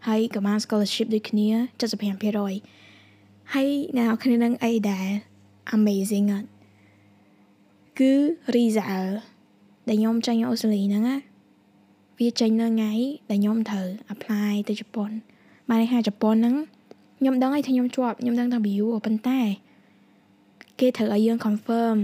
[0.07, 1.49] ហើយក៏បាន scholarship ដូចគ្នា
[1.91, 5.09] 75%ហើយនៅគ្នានឹងអីដែល
[5.77, 6.49] amazing អត់
[7.99, 8.13] គឺ
[8.55, 9.13] result
[9.89, 11.17] ដែលខ្ញុំចេញអូស្ត្រាលីហ្នឹងណា
[12.19, 12.93] វាចេញនៅថ្ងៃ
[13.31, 15.11] ដែលខ្ញុំត្រូវ apply ទៅជប៉ុន
[15.69, 16.57] បានន័យថាជប៉ុនហ្នឹង
[17.23, 19.41] ខ្ញុំដឹងហើយថាខ្ញុំជាប់ខ្ញុំដឹងថា view ប៉ុន្តែ
[20.81, 21.97] គេត្រូវឲ្យយើង confirm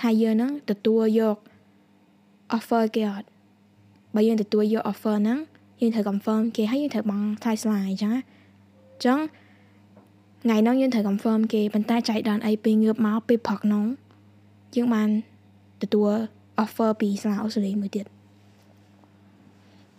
[0.00, 1.36] ថាយើងហ្នឹងទទួលយក
[2.56, 3.26] offer គេអត់
[4.14, 5.38] បើយើងទទួលយក offer ហ្នឹង
[5.80, 9.18] យើងត្រូវ confirm គេហើយយើងត្រូវបង់ថ្លៃស្លាយអញ្ចឹងអញ្ចឹង
[10.42, 13.86] ថ្ងៃនោះយើងត្រូវ confirm គេប៉ុន្តែចៃដន្យអីពេលងើបមកពេលព្រឹកនោះ
[14.76, 15.08] យើងបាន
[15.82, 16.10] ទទួល
[16.62, 18.06] offer ពីសាលាអូស្ត្រាលីមួយទៀត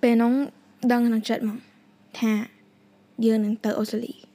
[0.02, 0.34] ពេលនោះ
[0.92, 1.58] ដឹងក្នុងចិត្តមក
[2.20, 2.32] ថា
[3.26, 4.29] យើងនឹងទៅអូស្ត្រាលី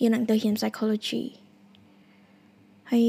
[0.00, 1.22] យើងនឹងទៅរៀន psychology
[2.90, 3.06] ហើយ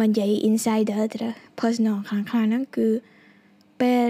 [0.00, 1.28] បើនិយាយ insider ទៅ
[1.60, 2.88] personal ខាងខ្លះហ្នឹងគឺ
[3.80, 4.08] ពេល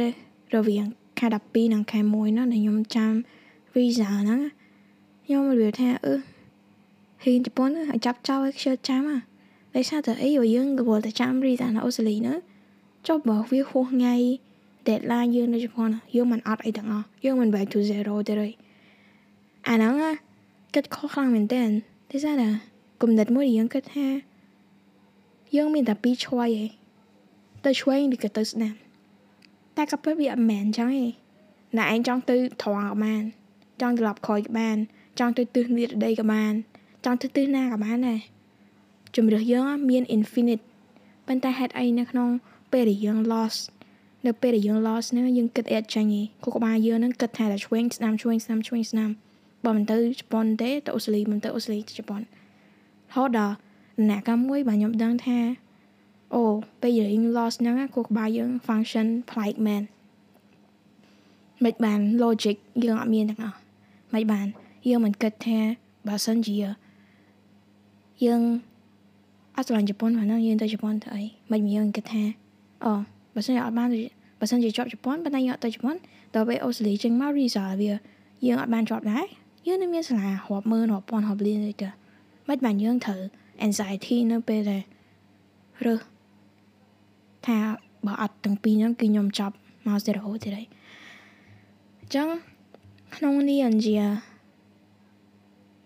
[0.55, 0.85] រវាង
[1.19, 3.13] ខែ12និងខែ1ហ្នឹងដែលខ្ញុំចាំ
[3.75, 4.41] visa ហ្នឹង
[5.25, 6.15] ខ្ញុំនិយាយថាអឺ
[7.23, 9.21] ហ៊ីនជប៉ុនឲ្យចាប់ចោលឲ្យខ្ជិលចាំហ่ะ
[9.75, 12.39] ដោយសារតែអីយើងក៏តែចាំ visa នៅអូស្ត្រាលីហ្នឹង
[13.07, 14.15] ចុះបើវាហួសថ្ងៃ
[14.87, 18.49] deadline យើងនៅជប៉ុនយើងមិនអត់អីទាំងអស់យើងមិន back to zero ទេទេ
[19.69, 19.95] អាហ្នឹង
[20.75, 21.63] គិតខុសខ្លាំងមែនតើ
[22.17, 22.51] ទេសារតែ
[23.03, 24.09] គំនិតមួយយើងគិតថា
[25.57, 26.71] យើងមានតែពីរឆ្វ័យឯង
[27.65, 28.75] ទៅឆ្វេងឬក៏ទៅស្ដាំ
[29.77, 31.09] តែក៏ពិតវាអត់មែនអញ្ចឹងឯង
[31.79, 33.23] ណាឯងចង់ទៅត្រង់ក៏បាន
[33.81, 34.77] ចង់ត្រឡប់ក្រោយក៏បាន
[35.19, 36.53] ចង់ទៅទិសនិរដីក៏បាន
[37.05, 38.21] ចង់ទៅទិសណាក៏បានដែរ
[39.17, 40.65] ជំរឿសយើងមាន infinite
[41.27, 42.29] ប៉ុន្តែហេតុអីនៅក្នុង
[42.73, 43.61] ពេលដែលយើង lost
[44.27, 49.11] នៅពេលដែលយើង lost ហ្នឹងយើងគិតអត់ចាញ់ឯងគូក្បាលយើងហ្នឹងគិតថាតែឆ្វេងស្ដាំឆ្វេងស្ដាំឆ្វេងស្ដាំ
[49.67, 52.25] បើមិនទៅជប៉ុនទេទៅអូស្ត្រាលីមិនទៅអូស្ត្រាលីទៅជប៉ុនរ
[53.15, 53.55] ហូតដល់
[54.09, 55.39] អ្នកកាមួយបើខ្ញុំដឹងថា
[56.35, 56.45] អូ
[56.83, 59.83] ពេលយើង loss ហ្នឹងគោះក្បាលយើង function ប្លែកមែន
[61.65, 63.59] មិនបាន logic យើងអត់មានទាំងអស់
[64.15, 64.47] មិនបាន
[64.89, 65.59] យើងមិនគិតថា
[66.09, 66.57] បើសិនជា
[68.25, 68.43] យើង
[69.57, 72.23] អត់ស្រឡាញ់ជប៉ុនហ្នឹងយើងទៅជប៉ុនទៅអីមិនយើងគិតថា
[72.85, 72.93] អូ
[73.35, 73.89] បើសិនជាអត់បាន
[74.41, 75.97] បើសិនជាជាប់ជប៉ុនប៉ុន្តែយើងអត់ទៅជប៉ុន
[76.35, 77.93] ដល់ពេលអូស្ត្រាលីចេញមក result វា
[78.47, 79.25] យើងអត់បានជាប់ដែរ
[79.67, 81.89] យើងនឹងមានសាលារាប់ម៉ឺនរាប់ពាន់រាប់លានទេ
[82.49, 83.21] មិនបានយើងត្រូវ
[83.67, 84.83] anxiety នៅពេលដែល
[85.85, 86.01] រើស
[87.47, 87.59] ថា
[88.07, 89.55] បើអត់ទាំងពីរហ្នឹងគឺខ្ញុំចប់
[89.87, 90.67] មក0ទៀតហើយ
[92.01, 92.29] អញ្ចឹង
[93.17, 93.99] ក្នុងនេះអញ្ជា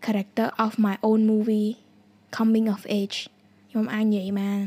[0.05, 1.71] character of my own movie
[2.37, 3.19] coming of age
[3.69, 4.61] ខ្ញុំអាចនិយាយបាន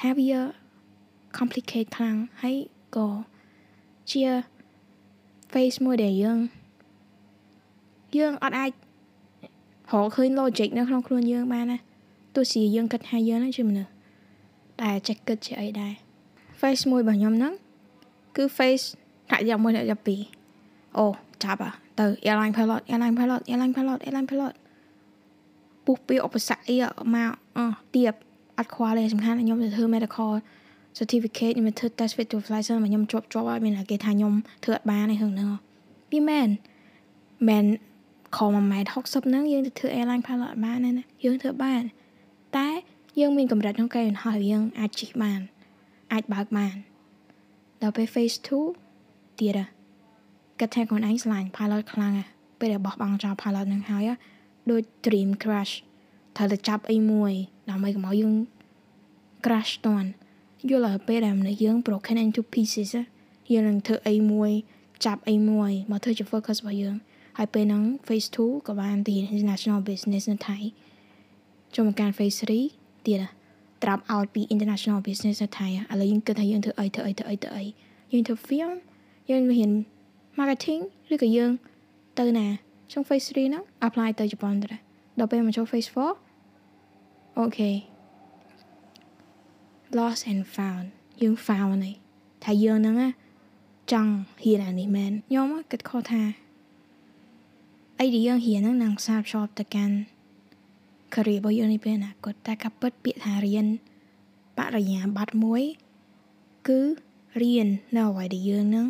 [0.00, 0.30] ថាវា
[1.36, 2.56] complicate ខ្លាំងហើយ
[2.96, 3.08] ក៏
[4.10, 4.22] ជា
[5.52, 6.38] face មួយដែលយើង
[8.18, 11.78] យើងអត់អាចរកឃើញ logic នៅក្នុងខ្លួនយើងបានណា
[12.34, 13.90] ទោះជាយើងគិតថាយើងហ្នឹងជាមនុស្ស
[14.82, 15.92] ដែលចេះគិតជាអីដែរ
[16.60, 17.52] face មួយរបស់ខ្ញុំហ្នឹង
[18.36, 18.84] គឺ face
[19.28, 20.20] ថ្នាក់យ៉ាងមួយថ្នាក់យ៉ាងពីរ
[20.98, 21.06] អូ
[21.44, 24.54] ចាប់อ่ะទៅ airline pilot airline pilot airline pilot airline pilot
[25.84, 26.76] ពុះពីឧបសគ្គអី
[27.14, 28.14] មកអស់ទៀប
[28.58, 30.32] អត់ខ្វល់ទេសំខាន់ខ្ញុំទៅធ្វើ medical
[30.98, 34.32] certificate ខ្ញុំធ្វើ test fit to fly សិនមកខ្ញុំជាប់ជាប់ហើយមានគេថាខ្ញុំ
[34.64, 35.48] ធ្វើអត់បានទេហឹងហ្នឹង
[36.10, 36.48] ពីមែន
[37.48, 37.64] មែន
[38.36, 41.82] ខំ1ម៉ែត្រ60ហ្នឹងយើងទៅធ្វើ airline pilot អត់បានទេណាយើងធ្វើបាន
[42.56, 42.68] តែ
[43.20, 45.40] យើងមានកម្រិតក្នុងកាយវិហោះយើងអាចជិះបាន
[46.12, 46.74] អាចបើកបាន
[47.82, 48.36] ដល់ពេល phase
[48.88, 49.58] 2ទៀត
[50.60, 52.14] គិតថាខ្លួនឯងឆ្លាញ់ pilot ខ្លាំង
[52.58, 54.10] ពេលដែលបោះបង់ចោល pilot នឹងហើយ
[54.70, 55.72] ដូច dream crash
[56.36, 57.32] ត្រូវតែចាប់អីមួយ
[57.70, 58.34] ដើម្បីកុំឲ្យយើង
[59.44, 60.08] crash តន់
[60.68, 62.90] យល់ឲ្យពេលដែលមនុស្សយើង broken into pieces
[63.52, 64.50] យើងនឹងធ្វើអីមួយ
[65.04, 66.96] ចាប់អីមួយមកធ្វើជា focus របស់យើង
[67.38, 70.58] ហើយពេលហ្នឹង phase 2ក៏បានទី international business នៅថៃ
[71.74, 72.36] ចូលមកការ phase
[72.74, 73.20] 3ទៀត
[73.82, 77.64] drop out ពី international business នៅថៃឥឡូវយើងគិតថាយើងធ្វើអីធ្វើអីធ្វើអីធ្វើអី
[78.12, 78.72] យើងធ្វើ film
[79.30, 79.70] យើងរៀន
[80.38, 81.50] marketing ឬក៏យើង
[82.18, 82.46] ទៅណា
[82.92, 84.68] ចុង phase 3ហ្នឹង apply ទៅជប៉ុនទៅ
[85.18, 85.90] ដល់ពេលមកចូល phase
[86.48, 87.70] 4អូខេ
[89.98, 90.86] lost and found
[91.22, 91.94] យើង found នេះ
[92.44, 92.96] ថាយើងហ្នឹង
[93.92, 94.12] ចង់
[94.42, 96.22] ហ៊ានអានេះមែនខ្ញុំគិតខុសថា
[98.02, 99.96] អីដែលយើងរៀនហ្នឹងនឹងសាបជាប់ទៅកាន់
[101.14, 103.66] career របស់យើងនេះពេលអនាគតតែការពិតពាក្យថារៀន
[104.58, 105.62] បរិញ្ញាបត្រមួយ
[106.68, 106.80] គឺ
[107.42, 108.86] រៀននៅអ្វីដែលយើងនឹង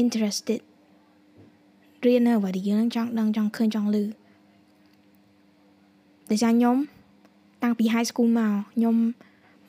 [0.00, 0.60] interested
[2.06, 6.76] រៀននៅអ្វីដែលយើងនឹងចង់ដឹងចង់ឃើញចង់ឮដូចថាខ្ញុំ
[7.62, 8.96] តាំងពី high school មកខ្ញុំ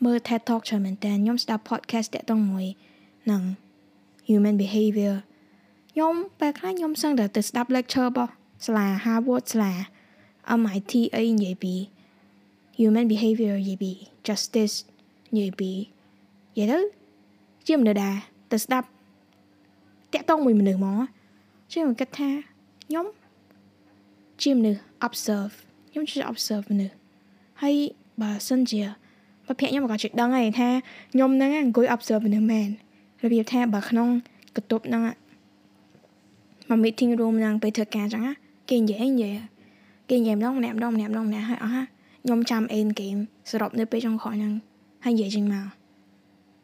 [0.06, 2.66] មើល TED Talk ច្រើនមែនតើខ្ញុំស្ដាប់ podcast តាក់ទងមួយ
[3.32, 3.42] នឹង
[4.28, 5.16] human behavior
[5.98, 8.32] ខ្ញុំពេលខ្លះខ្ញុំសឹងតែទៅស្ដាប់ lecture របស់
[8.66, 9.74] សាលា Harvard សាលា
[10.60, 11.74] MIT អីនិយាយពី
[12.78, 13.92] human behavior និយាយពី
[14.28, 14.76] justice
[15.34, 15.72] និយាយពី
[16.56, 16.80] និយាយទៅ
[17.68, 18.16] ជាមនុស្សដែរ
[18.52, 18.88] ទៅស្ដាប់
[20.14, 20.98] តាក់ទងមួយមនុស្សហ្មង
[21.72, 22.30] ជាខ្ញុំគិតថា
[22.86, 23.06] ខ្ញុំ
[24.42, 25.54] ជាមនុស្ស observe
[25.92, 26.96] ខ្ញុំជា observe មនុស្ស
[27.62, 27.76] ហើយ
[28.22, 28.82] បើសិនជា
[29.46, 30.70] ប្រភពខ្ញុំក៏ជិះដឹងហើយថា
[31.14, 32.70] ខ្ញុំហ្នឹងអង្គុយ observe មនុស្សមែន
[33.24, 34.08] របៀបថាបើក្នុង
[34.58, 35.04] កតុបហ្នឹង
[36.70, 38.22] មក meeting room ហ្នឹងពេលធ្វើការចឹង
[38.70, 39.36] គេនិយាយនិយាយ
[40.10, 41.86] គេនិយាយម្ដងម្នាក់ម្ដងម្នាក់ម្ដងម្នាក់ហើយអស់
[42.24, 44.54] ខ្ញុំចាំ end game សរុបនៅពេលចុងក្រោយហ្នឹង
[45.06, 45.68] ហើយនិយាយចេញមក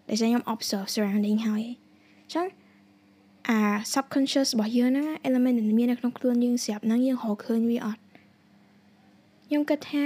[0.08, 1.64] ដែលខ្ញុំ observe surrounding ហើយ
[2.34, 2.46] ចឹង
[3.50, 3.58] អា
[3.94, 8.02] subconscious របស់យើងហ្នឹង element ដែលមាននៅក្នុងខ្លួនយើងស្រាប់ហ្នឹងយើងរកឃើញវាអត់
[9.48, 10.06] ខ្ញុំគិតថា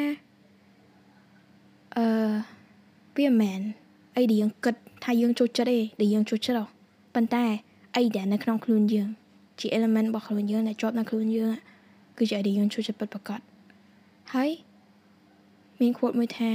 [1.97, 2.05] អឺ
[3.17, 3.61] វាមិនមែន
[4.17, 6.67] អីដែលយើងគិតថាយើងចូលចិត្តទេដែលយើងចូលចិត្ត
[7.15, 7.45] ប៉ុន្តែ
[7.97, 9.09] អីដែលនៅក្នុងខ្លួនយើង
[9.59, 11.51] ជា element របស់ខ្លួនយើងដែលជាប់នៅខ្លួនយើង
[12.17, 13.39] គឺជាអីដែលយើងចូលចិត្តពិតប្រាកដ
[14.33, 14.49] ហើយ
[15.79, 16.51] មាន quote មួយថា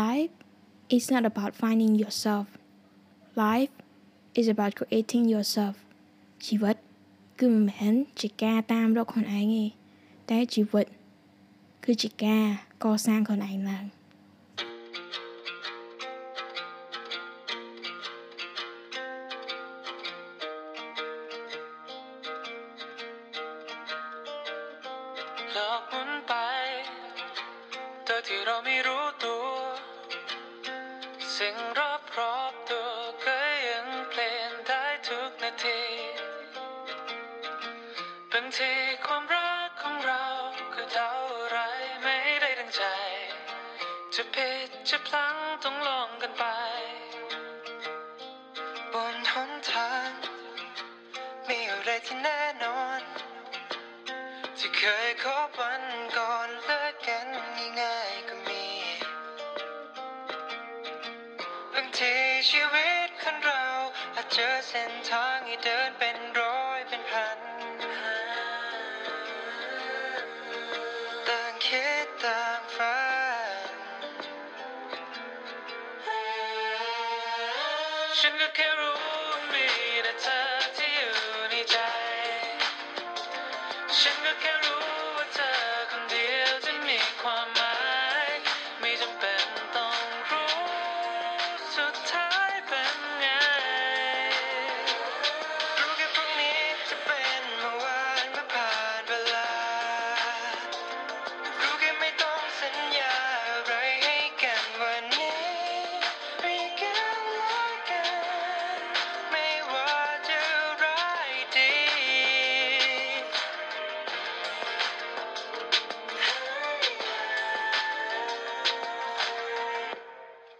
[0.00, 0.34] life
[0.96, 2.46] is not about finding yourself
[3.44, 3.72] life
[4.40, 5.74] is about creating yourself
[6.46, 6.76] ជីវិត
[7.40, 9.66] គឺមិនមែនជាការតាមរកខ្លួនឯងទេ
[10.30, 10.86] តែជីវិត
[11.84, 12.44] គឺជាការ
[12.84, 13.84] កសាងខ្លួនឯងឡើង
[28.28, 29.46] ที่เราไม่รู้ตัว
[31.36, 32.90] สิ่งรอบรอบตัว
[33.24, 35.82] ก็ยังเปลี่ยนได้ทุกนาที
[38.32, 38.72] บางที
[39.04, 40.24] ความรักของเรา
[40.74, 41.12] ก็เท่า
[41.50, 41.58] ไร
[42.02, 42.82] ไม่ได้ดังใจ
[44.14, 46.44] จะผิดจะพลั้งต้องลองกันไป
[48.92, 50.10] บนหนทาง
[51.48, 53.00] มีอะไรที่แน่นอน
[54.58, 55.82] ที่เคยคบวัน
[62.48, 63.64] ชีวิตคนเรา
[64.14, 66.16] อาจเจอเส้นทางให้เดินเป็น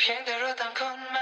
[0.07, 1.20] bien derrotan con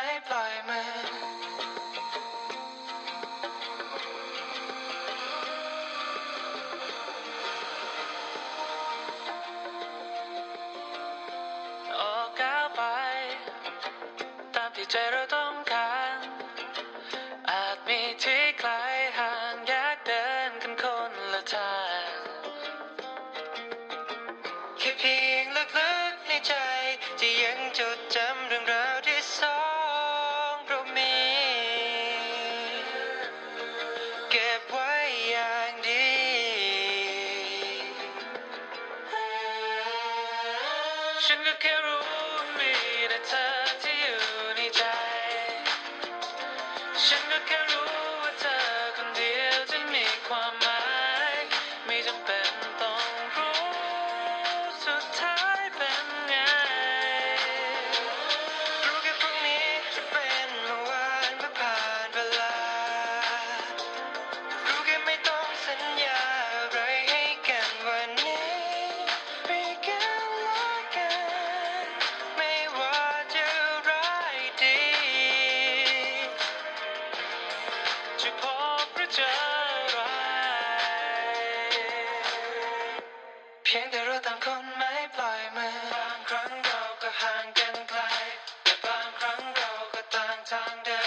[90.48, 91.02] tongue dead.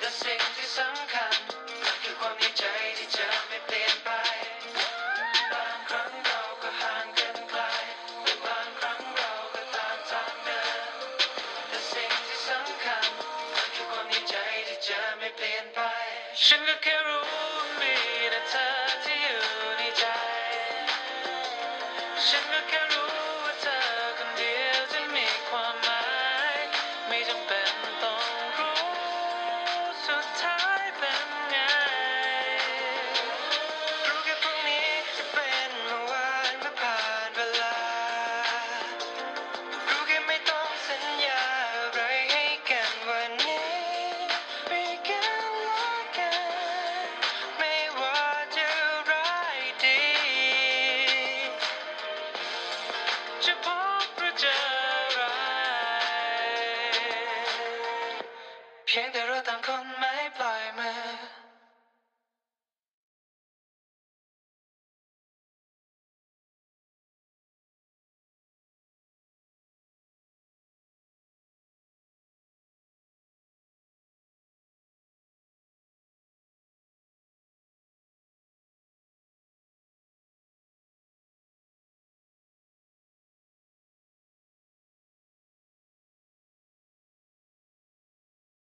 [0.00, 1.47] The safety some kind.